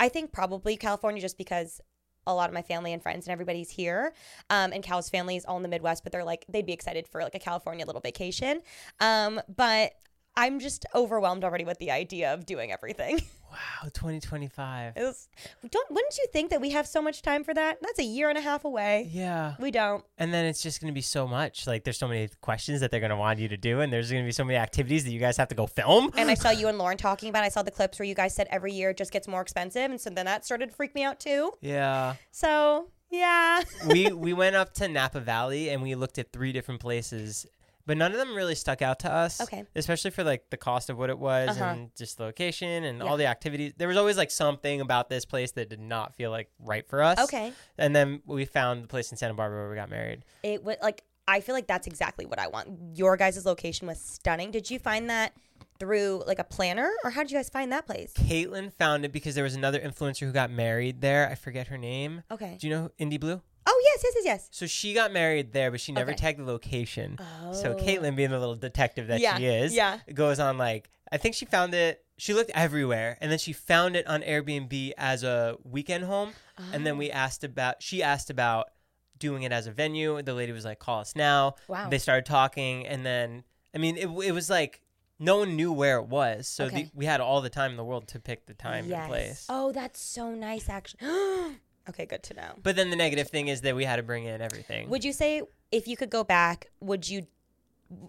[0.00, 1.80] I think probably California just because
[2.26, 4.12] a lot of my family and friends and everybody's here.
[4.50, 7.06] Um, and Cal's family is all in the Midwest, but they're like, they'd be excited
[7.08, 8.62] for like a California little vacation.
[9.00, 9.92] Um, but
[10.36, 13.20] I'm just overwhelmed already with the idea of doing everything.
[13.48, 14.94] Wow, 2025.
[14.96, 15.28] It was,
[15.70, 17.78] don't, wouldn't you think that we have so much time for that?
[17.80, 19.08] That's a year and a half away.
[19.10, 19.54] Yeah.
[19.58, 20.04] We don't.
[20.18, 21.66] And then it's just going to be so much.
[21.66, 24.10] Like, there's so many questions that they're going to want you to do, and there's
[24.10, 26.10] going to be so many activities that you guys have to go film.
[26.18, 27.44] And I saw you and Lauren talking about.
[27.44, 27.46] it.
[27.46, 29.90] I saw the clips where you guys said every year it just gets more expensive,
[29.90, 31.52] and so then that started to freak me out too.
[31.62, 32.16] yeah.
[32.32, 36.80] So yeah, we we went up to Napa Valley and we looked at three different
[36.80, 37.46] places,
[37.86, 39.40] but none of them really stuck out to us.
[39.40, 39.64] Okay.
[39.74, 41.64] Especially for like the cost of what it was Uh-huh.
[41.64, 43.04] and just the location and Yeah.
[43.04, 43.72] all the activities.
[43.76, 47.02] There was always like something about this place that did not feel like right for
[47.02, 47.18] us.
[47.20, 47.52] okay.
[47.78, 50.24] And then we found the place in Santa Barbara where we got married.
[50.42, 52.68] It was like I feel like that's exactly what I want.
[52.96, 54.52] Your guys' location was stunning.
[54.52, 55.32] Did you find that
[55.80, 58.12] through like a planner, or how did you guys find that place?
[58.14, 61.28] Caitlin found it because there was another influencer who got married there.
[61.28, 62.22] I forget her name.
[62.30, 62.56] Okay.
[62.60, 63.42] Do you know Indie Blue?
[63.68, 64.48] Oh yes, yes, yes, yes.
[64.52, 66.18] So she got married there, but she never Okay.
[66.18, 67.18] tagged the location.
[67.52, 67.74] So Oh.
[67.74, 69.98] Caitlin, being the little detective that Yeah, she is, yeah.
[70.14, 72.04] goes on like I think she found it.
[72.18, 76.32] She looked everywhere, and then she found it on Airbnb as a weekend home.
[76.72, 76.98] And then Oh.
[76.98, 77.82] we asked about.
[77.82, 78.70] She asked about
[79.18, 80.20] doing it as a venue.
[80.22, 81.88] The lady was like, "Call us now." Wow.
[81.90, 83.44] They started talking, and then
[83.74, 84.80] I mean, it it was like
[85.18, 86.84] no one knew where it was, so Okay.
[86.84, 89.46] the, we had all the time in the world to pick the time and place.
[89.48, 91.00] Oh, that's so nice, actually.
[91.88, 92.52] okay, good to know.
[92.62, 94.88] But then the negative thing is that we had to bring in everything.
[94.90, 97.26] Would you say if you could go back, would you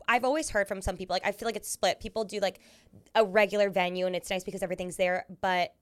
[0.07, 1.99] I've always heard from some people like I feel like it's split.
[1.99, 2.59] People do like
[3.15, 5.73] a regular venue and it's nice because everything's there, but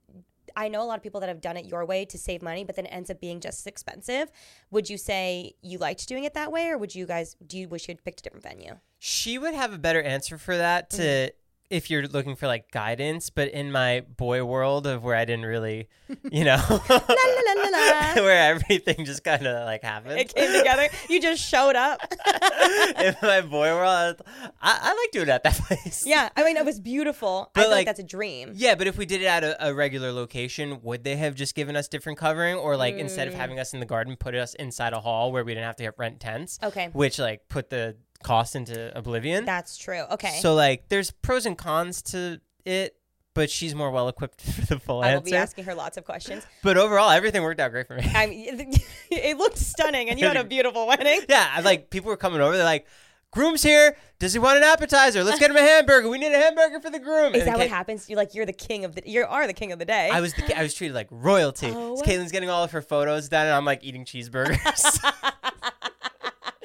[0.56, 2.64] I know a lot of people that have done it your way to save money,
[2.64, 4.32] but then it ends up being just as expensive.
[4.72, 7.68] Would you say you liked doing it that way, or would you guys do you
[7.68, 8.76] wish you had picked a different venue?
[9.00, 11.36] She would have a better answer for that to Mm-hmm.
[11.70, 15.46] If you're looking for like guidance, but in my boy world of where I didn't
[15.46, 15.90] really,
[16.32, 20.20] you know, la, la, la, where everything just kind of like happened.
[20.20, 20.88] It came together.
[21.10, 22.00] You just showed up.
[23.00, 26.04] in my boy world, I, I, I like doing it at that place.
[26.06, 27.50] yeah, I mean it was beautiful.
[27.50, 28.52] I But, feel like, like- that's a dream.
[28.56, 31.56] Yeah, but if we did it at a, a regular location, would they have just
[31.56, 33.38] given us different covering, or like instead of Mm.
[33.38, 35.92] having us in the garden, put us inside a hall where we didn't have to
[35.98, 36.60] rent tents?
[36.64, 36.90] Okay.
[36.94, 37.96] Which like put the
[38.26, 39.46] cost into oblivion.
[39.46, 40.02] That's true.
[40.12, 40.40] Okay.
[40.42, 42.96] So like, there's pros and cons to it,
[43.36, 46.06] but she's more well equipped for the full I will be asking her lots of
[46.06, 46.46] questions.
[46.64, 48.04] But overall, everything worked out great for me.
[48.16, 48.74] I mean,
[49.12, 51.22] it looked stunning, and you had a beautiful wedding.
[51.30, 52.56] yeah, like people were coming over.
[52.58, 52.88] They're like,
[53.32, 53.96] "Groom's here.
[54.18, 55.24] Does he want an appetizer?
[55.24, 56.10] Let's get him a hamburger.
[56.10, 58.10] We need a hamburger for the groom." Is And that what happens?
[58.10, 60.10] You're like you're the king of the you are the king of the day.
[60.12, 61.72] I was the, I was treated like royalty.
[61.72, 61.96] Oh.
[61.98, 65.00] So Caitlin's getting all of her photos done, and I'm like eating cheeseburgers.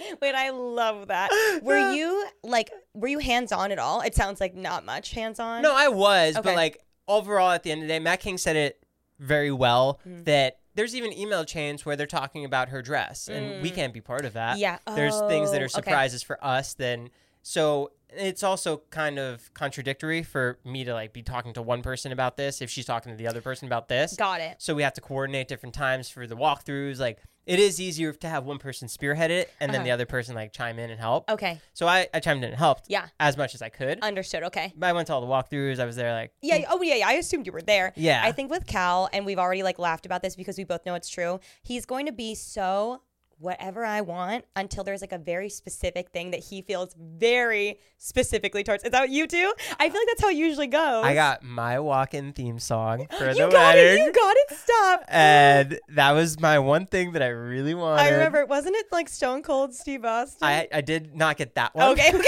[0.23, 1.31] Wait, I love that.
[1.63, 4.01] Were you like were you hands on at all?
[4.01, 5.63] It sounds like not much hands on.
[5.63, 6.43] no, I was, Okay.
[6.51, 8.85] but like overall, at the end of the day, Matt King said it
[9.19, 10.25] very well Mm.
[10.25, 14.01] that there's even email chains where they're talking about her dress, and we can't be
[14.01, 14.57] part of that.
[14.57, 14.61] Mm.
[14.61, 14.79] Yeah.
[14.95, 15.73] there's things that Oh, are okay.
[15.75, 16.75] surprises for us.
[16.75, 17.11] Then
[17.43, 22.13] so it's also kind of contradictory for me to like be talking to one person
[22.13, 24.17] about this if she's talking to the other person about this.
[24.17, 24.57] Got it.
[24.59, 26.99] So we have to coordinate different times for the walkthroughs.
[26.99, 29.85] Like it is easier to have one person spearhead it and then Uh-huh.
[29.87, 31.29] the other person like chime in and help.
[31.31, 31.59] Okay.
[31.73, 33.07] So I, I chimed in and helped Yeah.
[33.19, 33.99] as much as I could.
[34.03, 34.43] Understood.
[34.45, 34.73] Okay.
[34.77, 35.79] But I went to all the walkthroughs.
[35.81, 36.65] I was there like Yeah.
[36.69, 36.97] Oh, yeah.
[36.97, 37.09] yeah.
[37.09, 37.93] I assumed you were there.
[37.97, 38.21] Yeah.
[38.25, 40.95] I think with Cal, and we've already like laughed about this because we both know
[40.95, 41.41] it's true.
[41.63, 43.03] He's going to be so
[43.41, 48.63] whatever I want until there's like a very specific thing that he feels very specifically
[48.63, 48.85] towards.
[48.85, 49.53] Is that what you do?
[49.79, 51.05] I feel like that's how it usually goes.
[51.05, 53.99] I got my walk-in theme song for you the got it.
[53.99, 54.57] You got it.
[54.57, 55.05] Stop.
[55.09, 58.03] and that was my one thing that I really wanted.
[58.03, 58.45] I remember.
[58.45, 60.47] Wasn't it like Stone Cold Steve Austin?
[60.47, 61.93] I, I did not get that one.
[61.93, 62.11] okay.
[62.15, 62.21] okay.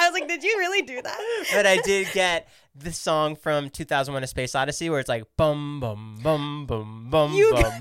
[0.00, 1.44] I was like, did you really do that?
[1.52, 5.80] but I did get the song from 2001: A Space Odyssey, where it's like bum
[5.80, 7.72] bum bum bum bum You bum.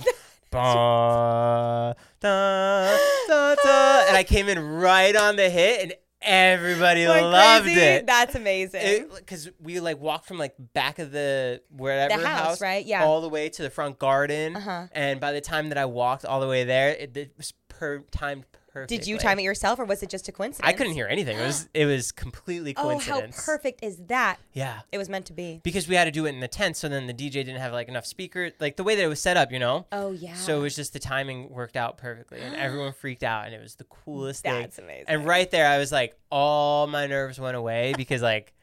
[0.52, 4.06] Da, da, da.
[4.08, 7.80] And I came in right on the hit, and everybody loved crazy?
[7.80, 8.08] it.
[8.08, 9.08] That's amazing.
[9.16, 12.86] Because we like walked from like back of the wherever The house, right?
[12.86, 13.04] Yeah.
[13.04, 14.56] all the way to the front garden.
[14.56, 14.88] Uh-huh.
[14.92, 18.00] And by the time that I walked all the way there, it, it was per
[18.12, 18.46] timed
[18.82, 18.98] perfectly.
[18.98, 20.68] did you time it yourself, or was it just a coincidence?
[20.68, 21.38] I couldn't hear anything.
[21.38, 23.38] It was it was completely coincidence.
[23.38, 24.38] Oh, how perfect is that?
[24.54, 24.80] Yeah.
[24.92, 25.62] It was meant to be.
[25.64, 27.74] Because we had to do it in the tent, so then the DJ didn't have
[27.74, 29.86] like enough speaker, like the way that it was set up, you know.
[29.92, 30.34] Oh yeah.
[30.36, 33.62] So it was just the timing worked out perfectly, and everyone freaked out, and it
[33.62, 34.62] was the coolest thing.
[34.62, 35.06] That's amazing.
[35.08, 38.54] And right there, I was like, all my nerves went away because like,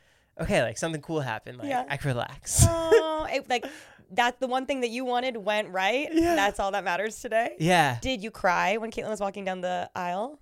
[0.41, 1.59] okay, like something cool happened.
[1.59, 1.85] Like Yeah.
[1.89, 2.65] I could relax.
[2.69, 3.65] oh, it, like
[4.15, 6.09] that's the one thing that you wanted went right.
[6.12, 6.35] Yeah.
[6.37, 7.57] That's all that matters today.
[7.59, 7.99] yeah.
[8.01, 10.39] Did you cry when Caitlin was walking down the aisle?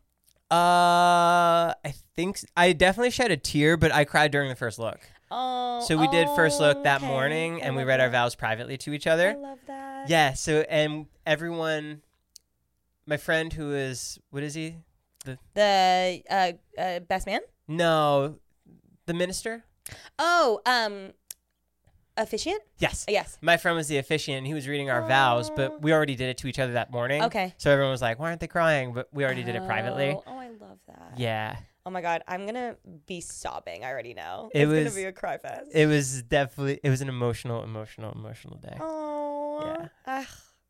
[0.51, 4.79] Uh, I think s- I definitely shed a tear, but I cried during the first
[4.79, 5.01] look.
[5.31, 5.81] Oh.
[5.89, 7.07] So we did first look that okay.
[7.07, 8.13] morning, I and we love read our that.
[8.13, 9.31] vows privately to each other.
[9.31, 10.11] I love that.
[10.11, 10.35] Yeah.
[10.35, 12.03] So and everyone,
[13.07, 14.77] my friend who is what is he?
[15.55, 17.41] The uh, uh, best man.
[17.67, 18.39] No,
[19.07, 19.65] the minister.
[20.19, 21.13] Oh, um,
[22.17, 22.61] officiant.
[22.79, 23.05] Yes.
[23.09, 23.39] Uh, yes.
[23.41, 26.29] My friend was the officiant, and he was reading our vows, but we already did
[26.29, 27.23] it to each other that morning.
[27.25, 27.55] Okay.
[27.59, 30.11] So everyone was like, "Why aren't they crying?" But we already did it privately.
[30.11, 31.15] Oh, oh, I love that.
[31.17, 31.57] Yeah.
[31.85, 33.85] Oh my god, I'm gonna be sobbing.
[33.85, 34.51] I already know.
[34.55, 35.71] It it's was- gonna be a cry fest.
[35.75, 38.77] It was definitely it was an emotional, emotional, emotional day.
[38.81, 39.61] oh.
[39.65, 39.89] Yeah.
[40.07, 40.27] Ugh,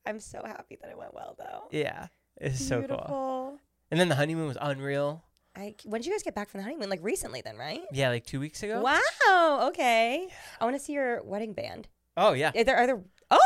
[0.06, 1.64] I'm so happy that it went well though.
[1.70, 2.08] Yeah.
[2.40, 3.58] It's so cool.
[3.90, 5.22] And then the honeymoon was unreal.
[5.54, 6.88] I, when did you guys get back from the honeymoon?
[6.88, 7.82] Like recently, then, right?
[7.92, 8.80] Yeah, like two weeks ago.
[8.80, 9.68] Wow.
[9.68, 10.28] Okay.
[10.60, 11.88] I want to see your wedding band.
[12.16, 12.52] Oh yeah.
[12.56, 13.02] Are there, are there?
[13.30, 13.38] Oh,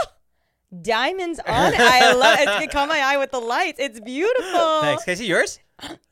[0.82, 1.80] diamonds on it.
[1.80, 2.62] I love it.
[2.64, 3.78] It caught my eye with the lights.
[3.80, 4.80] It's beautiful.
[4.82, 5.04] Thanks.
[5.04, 5.58] Can I see yours?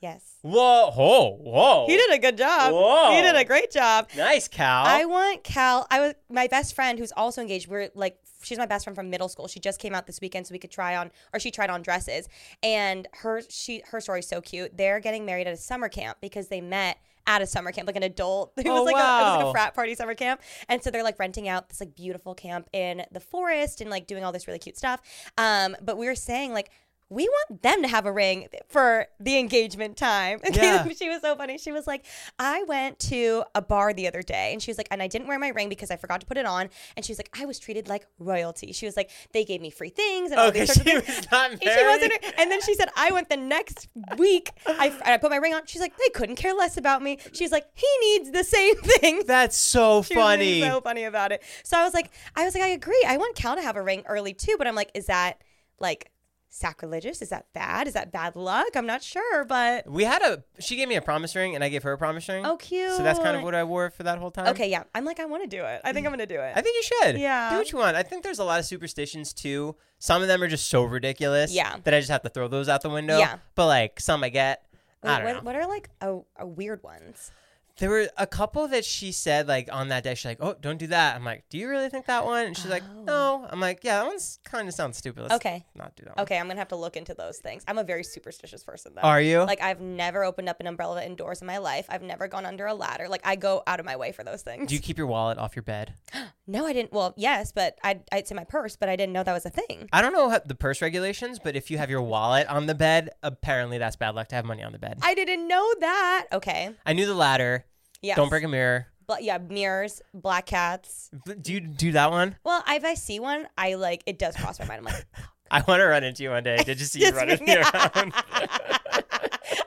[0.00, 0.36] Yes.
[0.42, 0.90] Whoa!
[0.90, 1.36] Whoa!
[1.40, 1.86] Whoa!
[1.88, 2.72] He did a good job.
[2.72, 3.14] Whoa.
[3.14, 4.08] He did a great job.
[4.16, 4.84] Nice, Cal.
[4.84, 5.86] I want Cal.
[5.90, 7.68] I was my best friend who's also engaged.
[7.68, 9.48] We're like she's my best friend from middle school.
[9.48, 11.80] She just came out this weekend so we could try on or she tried on
[11.80, 12.28] dresses.
[12.62, 14.76] And her she her story's so cute.
[14.76, 17.96] They're getting married at a summer camp because they met at a summer camp, like
[17.96, 18.52] an adult.
[18.58, 20.42] It was Oh, like a, it was like a frat party summer camp.
[20.68, 24.06] And so they're like renting out this like beautiful camp in the forest and like
[24.06, 25.00] doing all this really cute stuff.
[25.38, 26.70] Um, but we were saying like
[27.14, 30.40] we want them to have a ring for the engagement time.
[30.52, 30.86] Yeah.
[30.96, 31.58] she was so funny.
[31.58, 32.04] She was like,
[32.38, 35.28] I went to a bar the other day and she was like, and I didn't
[35.28, 36.68] wear my ring because I forgot to put it on.
[36.96, 38.72] And she was like, I was treated like royalty.
[38.72, 41.06] She was like, they gave me free things and all Okay, these she things.
[41.06, 41.86] was not And she married.
[42.10, 42.38] wasn't.
[42.38, 44.50] And then she said, I went the next week.
[44.66, 45.66] I, and I put my ring on.
[45.66, 47.18] She's like, they couldn't care less about me.
[47.32, 49.22] She's like, he needs the same thing.
[49.26, 50.60] That's so She was funny.
[50.62, 51.42] so funny about it.
[51.62, 53.04] So I was like, I was like, I agree.
[53.06, 55.42] I want Cal to have a ring early too, but I'm like, is that
[55.80, 56.10] like
[56.54, 57.20] sacrilegious?
[57.20, 57.88] Is that bad?
[57.88, 58.68] Is that bad luck?
[58.74, 60.44] I'm not sure, but we had a.
[60.60, 62.46] She gave me a promise ring, and I gave her a promise ring.
[62.46, 62.92] oh, cute.
[62.92, 64.48] So that's kind of what I wore for that whole time.
[64.48, 64.84] Okay, yeah.
[64.94, 65.80] I'm like, I want to do it.
[65.84, 66.52] I think I'm gonna do it.
[66.54, 67.18] I think you should.
[67.18, 67.50] Yeah.
[67.50, 67.96] Do what you want.
[67.96, 69.76] I think there's a lot of superstitions too.
[69.98, 71.52] Some of them are just so ridiculous.
[71.52, 71.76] Yeah.
[71.84, 73.18] That I just have to throw those out the window.
[73.18, 73.38] Yeah.
[73.54, 74.64] But like some I get.
[75.02, 75.42] Wait, I don't what, know.
[75.42, 77.30] what are like a, a weird ones?
[77.78, 80.14] There were a couple that she said like on that day.
[80.14, 82.56] She's like, "Oh, don't do that." I'm like, "Do you really think that one?" And
[82.56, 83.02] she's like, oh.
[83.02, 85.22] "No." I'm like, "Yeah, that one's kind of sounds stupid.
[85.22, 85.36] Let's Oh.
[85.36, 85.66] Okay.
[85.74, 86.22] not do that." One.
[86.22, 87.64] Okay, I'm gonna have to look into those things.
[87.66, 89.02] I'm a very superstitious person though.
[89.02, 89.40] Are you?
[89.40, 91.86] Like I've never opened up an umbrella indoors in my life.
[91.88, 93.08] I've never gone under a ladder.
[93.08, 94.68] Like I go out of my way for those things.
[94.68, 95.94] do you keep your wallet off your bed?
[96.46, 96.92] no, I didn't.
[96.92, 99.50] Well, yes, but I'd, I'd say my purse, but I didn't know that was a
[99.50, 99.88] thing.
[99.92, 103.10] I don't know the purse regulations, but if you have your wallet on the bed,
[103.24, 104.98] apparently that's bad luck to have money on the bed.
[105.02, 106.26] I didn't know that.
[106.32, 106.70] Okay.
[106.86, 107.63] I knew the ladder.
[108.04, 108.16] Yes.
[108.16, 108.86] Don't break a mirror.
[109.06, 111.10] But yeah, mirrors, black cats.
[111.26, 112.36] But Do you do that one?
[112.44, 114.78] Well, if I see one, I like it does cross my mind.
[114.80, 115.04] I'm like,
[115.50, 116.56] I want to run into you one day.
[116.56, 117.54] Did you see you Just running me.
[117.56, 118.12] around?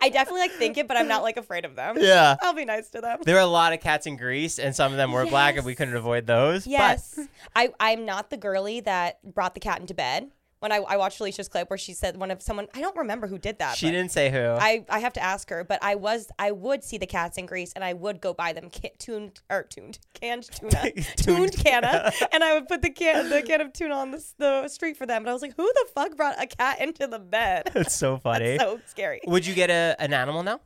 [0.02, 1.98] I definitely like think it, but I'm not like afraid of them.
[2.00, 2.36] yeah.
[2.42, 3.20] I'll be nice to them.
[3.24, 5.66] There were a lot of cats in Greece, and some of them were black, and
[5.66, 5.78] we Yes.
[5.78, 6.64] couldn't avoid those.
[6.66, 7.20] but- Yes,
[7.56, 10.32] I I'm not the girly that brought the cat into bed.
[10.60, 13.28] When I, I watched Alisha's clip where she said one of someone I don't remember
[13.28, 13.78] who did that.
[13.78, 14.40] she didn't say who.
[14.40, 17.46] I, I have to ask her, but I was I would see the cats in
[17.46, 22.12] Greece and I would go buy them ca- tuned or tuned canned tuna tuned canna
[22.32, 25.06] and I would put the can the can of tuna on the, the street for
[25.06, 25.24] them.
[25.24, 27.70] But I was like, who the fuck brought a cat into the bed?
[27.74, 28.58] That's so funny.
[28.58, 29.22] so scary.
[29.28, 30.60] Would you get a, an animal now?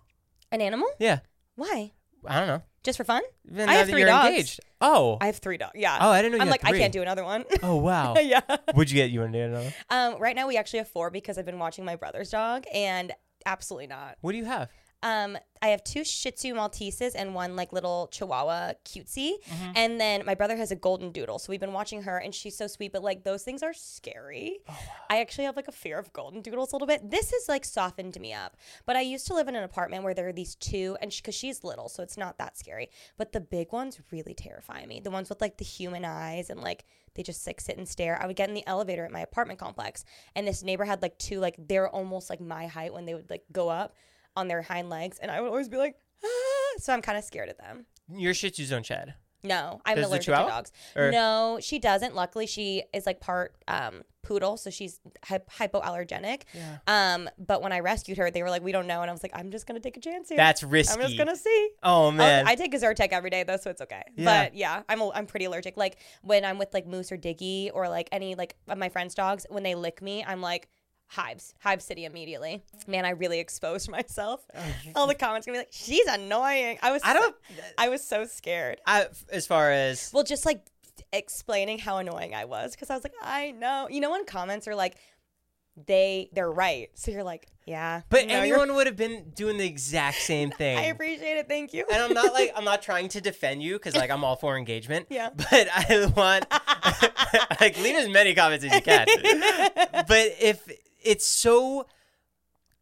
[0.54, 0.88] An animal?
[1.00, 1.20] Yeah.
[1.56, 1.92] Why?
[2.26, 2.62] I don't know.
[2.84, 3.22] Just for fun?
[3.52, 4.30] Even I have three dogs.
[4.30, 4.60] engaged.
[4.80, 5.18] Oh.
[5.22, 5.74] I have three dogs.
[5.76, 5.98] Yeah.
[6.02, 6.80] oh, I didn't know you I'm had like, I three.
[6.80, 7.46] can't do another one.
[7.62, 8.16] Oh wow.
[8.18, 8.42] yeah.
[8.76, 9.74] Would you get you want to do another?
[9.90, 13.12] Um, right now we actually have four because I've been watching my brother's dog and
[13.46, 14.18] absolutely not.
[14.22, 14.70] What do you have?
[15.04, 19.72] Um, I have two Shih Tzu Malteses and one like little Chihuahua cutesy, Mm-hmm.
[19.76, 21.40] and then my brother has a Golden Doodle.
[21.40, 22.92] So we've been watching her, and she's so sweet.
[22.92, 24.60] But like those things are scary.
[24.70, 24.78] Oh,
[25.10, 27.10] I actually have like a fear of Golden Doodles a little bit.
[27.10, 28.58] This has like softened me up.
[28.86, 31.36] But I used to live in an apartment where there are these two, and because
[31.36, 32.90] she's little, so it's not that scary.
[33.18, 35.00] But the big ones really terrify me.
[35.00, 36.86] The ones with like the human eyes and like
[37.16, 38.22] they just like sit and stare.
[38.22, 41.18] I would get in the elevator at my apartment complex, and this neighbor had like
[41.18, 43.96] two like they're almost like my height when they would like go up
[44.36, 46.28] on their hind legs, and I would always be like, ah.
[46.78, 47.86] so I'm kind of scared of them.
[48.14, 49.14] Your Shih Tzus don't shed.
[49.44, 50.72] No, I'm Does allergic to dogs.
[50.96, 52.14] Or- No, she doesn't.
[52.14, 56.44] Luckily, she is like part um, poodle, so she's hy- hypoallergenic.
[56.54, 56.78] Yeah.
[56.86, 59.24] Um, but when I rescued her, they were like, "We don't know," and I was
[59.24, 60.38] like, "I'm just gonna take a chance here.
[60.38, 60.94] That's risky.
[60.94, 62.48] I'm just gonna see." Oh I'll- man.
[62.48, 64.04] I take a Zyrtec every day though, so it's okay.
[64.16, 64.44] Yeah.
[64.44, 65.76] But yeah, I'm a, I'm pretty allergic.
[65.76, 69.16] Like when I'm with like Moose or Diggy or like any like of my friends'
[69.16, 70.70] dogs, when they lick me, I'm like
[71.12, 72.64] hives, hive city immediately.
[72.88, 74.46] Man, I really exposed myself.
[74.56, 74.62] Oh,
[74.96, 77.36] all the comments gonna be like, "She's annoying." I was I don't-
[77.78, 78.80] I was so scared.
[78.88, 80.64] I, as far as Well, just like
[81.12, 83.88] explaining how annoying I was because I was like, I know.
[83.90, 84.96] You know when comments are like,
[85.88, 88.02] they they're right, so you're like, yeah.
[88.10, 90.78] but no, you're- anyone would have been doing the exact same thing.
[90.78, 91.48] I appreciate it.
[91.48, 91.86] Thank you.
[91.92, 94.58] and I'm not like I'm not trying to defend you because like I'm all for
[94.58, 95.08] engagement.
[95.10, 95.30] Yeah.
[95.36, 96.46] But I want
[97.62, 99.08] like leave as many comments as you can.
[100.08, 100.68] but if
[101.04, 101.88] it's so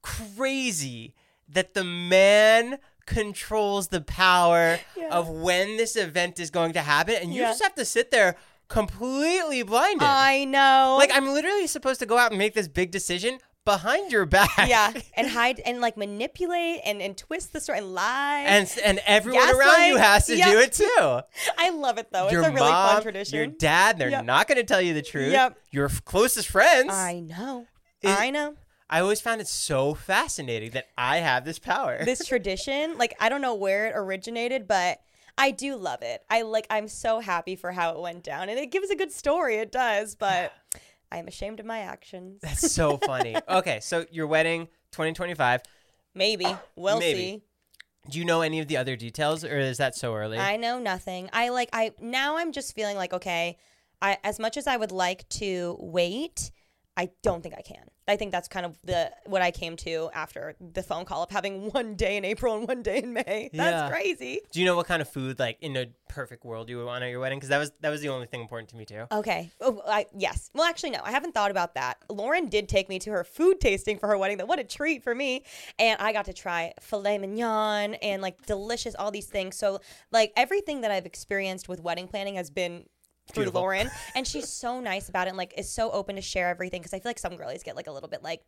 [0.01, 1.15] crazy
[1.47, 5.09] that the man controls the power Yeah.
[5.11, 7.49] of when this event is going to happen, and you Yeah.
[7.49, 8.36] just have to sit there
[8.67, 10.07] completely blinded.
[10.07, 10.95] I know.
[10.99, 14.51] like I'm literally supposed to go out and make this big decision behind your back.
[14.67, 18.43] yeah, and hide and like manipulate and, and twist the story and lie.
[18.47, 20.47] And, and everyone around you has to Yep.
[20.51, 21.20] do it too.
[21.57, 22.30] I love it though.
[22.30, 23.38] your it's a really mom, fun tradition.
[23.38, 24.26] your dad, they're Yep.
[24.26, 25.32] not going to tell you the truth.
[25.32, 25.57] Yep.
[25.72, 26.93] Your closest friends.
[26.93, 27.65] I know.
[28.01, 28.55] It- I know.
[28.89, 31.99] I always found it so fascinating that I have this power.
[32.05, 34.99] This tradition, like I don't know where it originated, but
[35.37, 36.23] I do love it.
[36.29, 38.49] I like I'm so happy for how it went down.
[38.49, 39.57] And it gives a good story.
[39.57, 40.51] It does, but
[41.11, 42.41] I am ashamed of my actions.
[42.41, 43.35] That's so funny.
[43.49, 45.61] okay, so your wedding 2025.
[46.15, 46.45] Maybe.
[46.45, 47.19] Ah, we'll Maybe.
[47.19, 47.43] see.
[48.09, 50.39] Do you know any of the other details or is that so early?
[50.39, 51.29] I know nothing.
[51.31, 53.57] I like I now I'm just feeling like okay,
[54.01, 56.51] I as much as I would like to wait,
[56.99, 57.85] I don't think I can.
[58.09, 61.29] I think that's kind of the what I came to after the phone call of
[61.29, 63.49] having one day in April and one day in May.
[63.53, 63.89] That's Yeah.
[63.89, 64.41] crazy.
[64.51, 67.03] Do you know what kind of food, like in a perfect world, you would want
[67.03, 67.37] at your wedding?
[67.37, 69.05] Because that was that was the only thing important to me too.
[69.11, 69.51] Okay.
[69.61, 70.49] Oh, I, yes.
[70.53, 70.99] Well, actually, no.
[71.03, 71.99] I haven't thought about that.
[72.09, 74.37] Lauren did take me to her food tasting for her wedding.
[74.37, 75.43] Though, what a treat for me!
[75.77, 79.55] And I got to try filet mignon and like delicious all these things.
[79.55, 79.79] So,
[80.11, 82.85] like everything that I've experienced with wedding planning has been
[83.34, 83.61] through Beautiful.
[83.61, 86.82] Lauren, and she's so nice about it and like is so open to share everything.
[86.82, 88.41] Because I feel like some girlies get like a little bit like.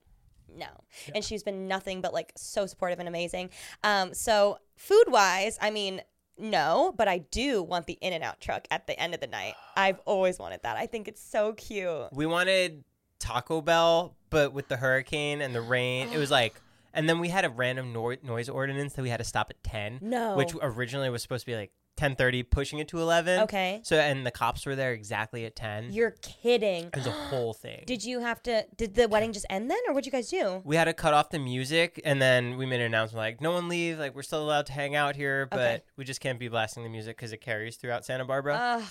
[0.53, 0.67] No.
[1.15, 3.51] And she's been nothing but like so supportive and amazing.
[3.85, 6.01] Um, so food wise, I mean,
[6.37, 9.53] no, but I do want the In-N-Out truck at the end of the night.
[9.77, 10.75] I've always wanted that.
[10.75, 12.11] I think it's so cute.
[12.11, 12.83] We wanted
[13.19, 16.59] Taco Bell, but with the hurricane and the rain, it was like.
[16.93, 19.63] And then we had a random no- noise ordinance that we had to stop at
[19.63, 19.99] ten.
[20.01, 20.35] No.
[20.35, 23.41] which originally was supposed to be like ten thirty, pushing it to eleven.
[23.41, 23.81] Okay.
[23.83, 25.91] So and the cops were there exactly at ten.
[25.93, 26.85] You're kidding.
[26.85, 27.83] it was a whole thing.
[27.85, 28.65] Did you have to?
[28.75, 30.61] Did the wedding just end then, or what'd you guys do?
[30.65, 33.51] we had to cut off the music and then we made an announcement like no
[33.51, 35.81] one leave like we're still allowed to hang out here but Okay.
[35.97, 38.83] we just can't be blasting the music because it carries throughout santa barbara Ugh,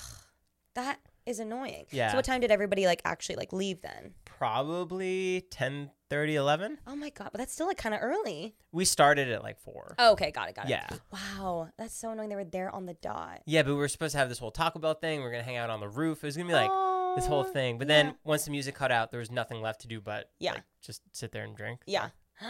[0.74, 1.86] that is annoying.
[1.90, 2.10] Yeah.
[2.10, 4.14] So what time did everybody like actually like leave then?
[4.24, 8.54] probably 10 30 11 Oh my god, but that's still like kind of early.
[8.72, 10.70] we started at like 4 Oh, okay, got it, got it.
[10.70, 10.88] Yeah.
[11.12, 12.28] Wow, that's so annoying.
[12.30, 13.42] They were there on the dot.
[13.46, 15.42] yeah but we were supposed to have this whole taco bell thing we are gonna
[15.44, 16.70] hang out on the roof it was gonna be like
[17.16, 18.02] this whole Oh, thing but yeah.
[18.04, 20.52] then once the music cut out there was nothing left to do but Yeah.
[20.54, 22.08] like, just sit there and drink Yeah.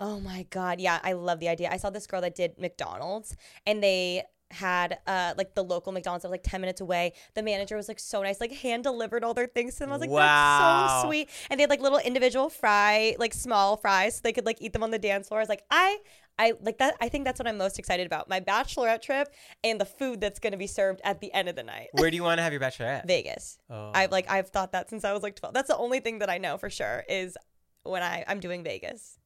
[0.00, 0.78] Oh my god.
[0.80, 1.70] Yeah, I love the idea.
[1.70, 3.34] I saw this girl that did McDonald's
[3.66, 7.12] and they had uh like the local McDonald's that was like 10 minutes away.
[7.34, 9.90] The manager was like so nice, like hand delivered all their things to them.
[9.90, 10.86] I was like, Wow.
[10.88, 11.28] that's so sweet.
[11.50, 14.72] And they had like little individual fry, like small fries, so they could like eat
[14.72, 15.40] them on the dance floor.
[15.40, 15.98] I was like, I
[16.38, 16.94] I like that.
[17.00, 18.28] I think that's what I'm most excited about.
[18.28, 19.28] My bachelorette trip
[19.64, 21.88] and the food that's gonna be served at the end of the night.
[21.92, 23.58] where do you want to have your bachelorette Vegas.
[23.70, 23.90] oh.
[23.94, 25.54] I've like I've thought that since I was like 12.
[25.54, 27.36] That's the only thing that I know for sure is
[27.82, 29.18] when I I'm doing Vegas,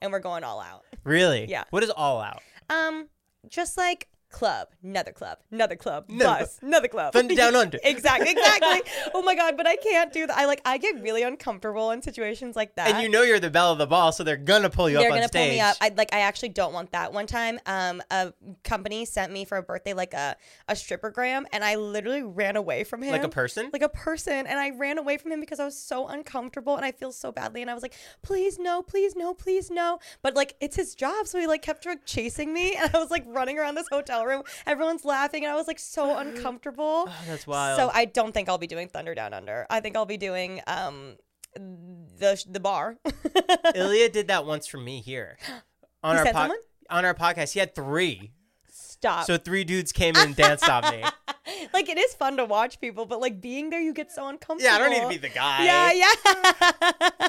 [0.00, 0.84] and we're going all out.
[1.04, 1.64] really Yeah.
[1.70, 3.08] what is all out Um,
[3.48, 7.12] just like club, another club, another club, Another bus, another club.
[7.12, 7.78] Thunder Down Under.
[7.82, 8.82] exactly, exactly.
[9.14, 10.36] oh my god, but I can't do that.
[10.36, 12.90] I like I get really uncomfortable in situations like that.
[12.90, 15.08] and you know you're the belle of the ball so they're gonna pull you they're
[15.08, 15.76] up on gonna stage pull me up.
[15.80, 16.14] I like.
[16.14, 17.12] I actually don't want that.
[17.12, 18.32] One time, um, a
[18.64, 20.36] company sent me for a birthday like a
[20.68, 23.12] a strippergram, and I literally ran away from him.
[23.12, 25.78] like a person like a person and I ran away from him because I was
[25.78, 29.34] so uncomfortable and I feel so badly and I was like please no please no
[29.34, 32.90] please no but like it's his job so he like kept like, chasing me and
[32.94, 36.16] I was like running around this hotel room everyone's laughing and I was like so
[36.18, 37.78] uncomfortable Oh, that's wild.
[37.78, 40.60] so I don't think I'll be doing Thunder Down Under I think I'll be doing
[40.66, 41.16] um
[41.54, 42.96] the the bar
[43.74, 45.38] Ilya did that once for me here
[46.02, 46.58] on He our someone?
[46.90, 47.52] on our podcast.
[47.52, 48.32] He had three,
[48.70, 51.02] stop so three dudes came in and danced on me.
[51.74, 54.62] like it is fun to watch people but like being there you get so uncomfortable
[54.70, 55.64] Yeah, I don't need to be the guy.
[55.64, 57.20] yeah yeah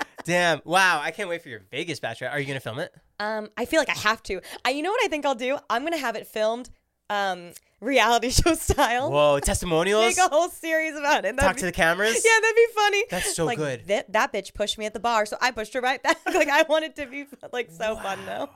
[0.24, 0.60] Damn.
[0.64, 1.00] Wow.
[1.02, 2.28] I can't wait for your Vegas bachelor.
[2.28, 2.92] Are you gonna film it?
[3.20, 4.40] Um, I feel like I have to.
[4.64, 5.58] I, you know what I think I'll do?
[5.68, 6.70] I'm gonna have it filmed,
[7.10, 9.10] um, reality show style.
[9.10, 10.16] Whoa, testimonials.
[10.16, 11.36] Make a whole series about it.
[11.36, 12.22] That'd Talk be- to the cameras.
[12.24, 13.04] Yeah, that'd be funny.
[13.10, 13.86] That's so like, good.
[13.86, 16.18] That that bitch pushed me at the bar, so I pushed her right back.
[16.34, 18.50] like I want it to be like so fun though.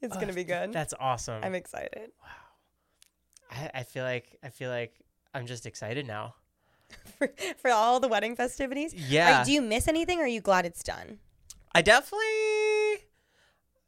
[0.00, 0.72] It's gonna be good.
[0.72, 1.42] That's awesome.
[1.42, 2.12] I'm excited
[3.50, 4.94] I, I feel like I feel like
[5.34, 6.34] I'm just excited now.
[7.18, 8.94] for, for all the wedding festivities.
[8.94, 9.42] Yeah.
[9.42, 10.20] Are- do you miss anything?
[10.20, 11.18] or Are you glad it's done?
[11.74, 13.04] I definitely.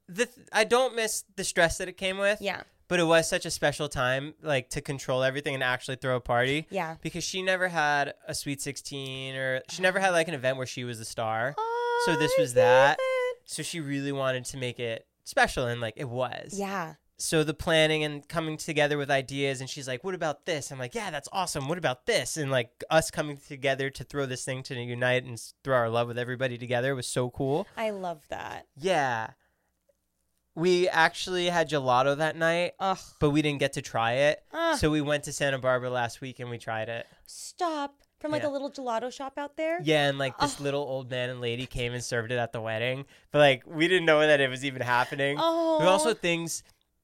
[0.09, 2.40] The th- I don't miss the stress that it came with.
[2.40, 2.62] Yeah.
[2.88, 6.20] But it was such a special time, like to control everything and actually throw a
[6.20, 6.66] party.
[6.70, 6.96] Yeah.
[7.01, 9.82] Because she never had a sweet 16 or she oh.
[9.82, 11.55] never had like an event where she was the star.
[11.57, 12.98] Oh, so this was that.
[13.01, 13.36] it.
[13.44, 16.59] So she really wanted to make it special and like it was.
[16.59, 16.94] Yeah.
[17.21, 20.79] So the planning and coming together with ideas and she's like, "What about this?" I'm
[20.79, 21.68] like, "Yeah, that's awesome.
[21.68, 25.39] What about this?" And like us coming together to throw this thing to unite and
[25.62, 27.66] throw our love with everybody together was so cool.
[27.77, 28.66] I love that.
[28.77, 29.33] Yeah.
[30.55, 32.99] We actually had gelato that night, Ugh.
[33.21, 34.43] but we didn't get to try it.
[34.53, 34.77] Ugh.
[34.79, 37.07] So we went to Santa Barbara last week and we tried it.
[37.27, 37.95] Stop.
[38.18, 38.49] From like Yeah.
[38.49, 39.81] a little gelato shop out there.
[39.83, 42.61] Yeah, and like this little old man and lady came and served it at the
[42.61, 45.37] wedding, but like we didn't know that it was even happening.
[45.41, 45.79] Oh.
[45.79, 46.62] There were also things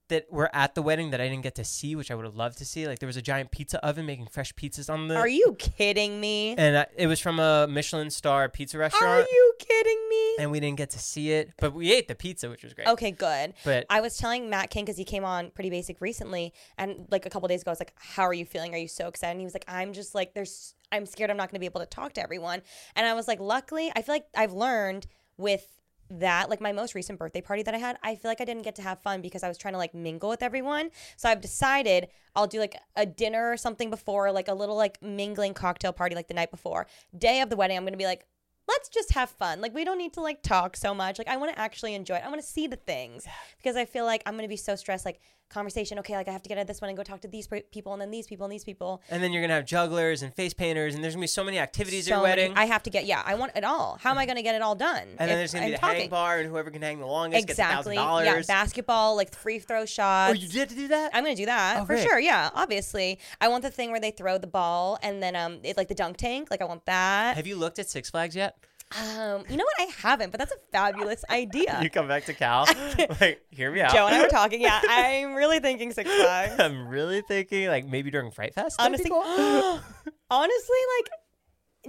[0.08, 2.36] that were at the wedding that I didn't get to see, which I would have
[2.36, 2.86] loved to see.
[2.86, 5.16] Like there was a giant pizza oven making fresh pizzas on the.
[5.16, 6.54] Are you kidding me?
[6.56, 9.26] And I, it was from a Michelin star pizza restaurant.
[9.26, 10.16] Are you kidding me?
[10.38, 12.86] and we didn't get to see it, but we ate the pizza, which was great.
[12.88, 13.54] Okay, good.
[13.64, 17.26] But I was telling Matt King because he came on Pretty Basic recently, and like
[17.26, 18.74] a couple days ago, I was like, "How are you feeling?
[18.74, 21.36] Are you so excited?" And he was like, "I'm just like, there's, I'm scared I'm
[21.36, 22.62] not going to be able to talk to everyone."
[22.94, 25.06] And I was like, "Luckily, I feel like I've learned
[25.38, 25.66] with
[26.10, 28.62] that, like my most recent birthday party that I had, I feel like I didn't
[28.62, 30.90] get to have fun because I was trying to like mingle with everyone.
[31.16, 35.02] So I've decided I'll do like a dinner or something before, like a little like
[35.02, 36.86] mingling cocktail party like the night before.
[37.16, 38.26] Day of the wedding, I'm to be like."
[38.68, 39.60] Let's just have fun.
[39.60, 41.18] Like we don't need to like talk so much.
[41.18, 42.22] Like I want to actually enjoy it.
[42.24, 43.24] I want to see the things
[43.58, 45.04] because I feel like I'm gonna be so stressed.
[45.04, 45.96] Like conversation.
[46.00, 47.46] Okay, like I have to get out of this one and go talk to these
[47.70, 49.00] people and then these people and these people.
[49.10, 51.60] And then you're gonna have jugglers and face painters, and there's gonna be so many
[51.60, 52.58] activities at So your many- wedding.
[52.58, 53.06] I have to get.
[53.06, 53.96] Yeah, I want it all.
[54.02, 55.06] How am I gonna get it all done?
[55.18, 57.48] and then there's gonna be I'm the hang bar, and whoever can hang the longest
[57.48, 57.94] Exactly.
[57.94, 58.46] gets a thousand Yeah, dollars.
[58.48, 60.30] basketball, like free throw shots.
[60.32, 61.12] Oh, you did to do that?
[61.14, 62.02] I'm gonna do that Oh, for great.
[62.08, 62.18] sure.
[62.18, 63.20] Yeah, obviously.
[63.40, 65.94] I want the thing where they throw the ball and then um, it like the
[65.94, 66.48] dunk tank.
[66.50, 67.36] Like I want that.
[67.36, 68.55] have you looked at Six Flags yet?
[68.92, 69.80] Um, you know what?
[69.80, 71.80] I haven't, but that's a fabulous idea.
[71.82, 72.66] You come back to Cal.
[73.20, 73.92] like, hear me out.
[73.92, 74.60] Joe and I were talking.
[74.60, 76.54] Yeah, I'm really thinking Six Flags.
[76.60, 78.76] I'm really thinking like maybe during Fright Fest.
[78.78, 79.22] Honestly, cool.
[80.30, 81.10] honestly, like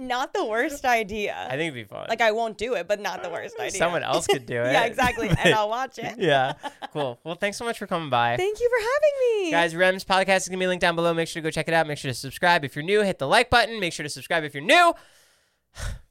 [0.00, 1.36] not the worst idea.
[1.48, 2.06] I think it'd be fun.
[2.08, 3.78] like I won't do it, but not the worst idea.
[3.78, 4.72] Someone else could do it.
[4.72, 6.16] yeah, exactly, and I'll watch it.
[6.18, 6.54] yeah,
[6.92, 7.20] cool.
[7.22, 8.36] Well, thanks so much for coming by.
[8.36, 11.14] Thank you for having me, Guys, Rem's podcast is gonna be linked down below.
[11.14, 11.86] Make sure to go check it out.
[11.86, 13.02] Make sure to subscribe if you're new.
[13.02, 13.78] Hit the like button.
[13.78, 14.94] Make sure to subscribe if you're new.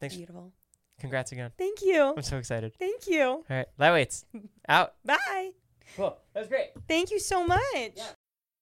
[0.00, 0.16] Thanks.
[0.16, 0.52] Beautiful.
[0.98, 1.50] Congrats again.
[1.56, 2.14] Thank you.
[2.16, 2.74] I'm so excited.
[2.78, 3.22] Thank you.
[3.22, 4.24] All right, lightweights
[4.68, 4.94] out.
[5.04, 5.50] Bye.
[5.96, 6.16] Cool.
[6.34, 6.70] That was great.
[6.88, 7.98] Thank you so much.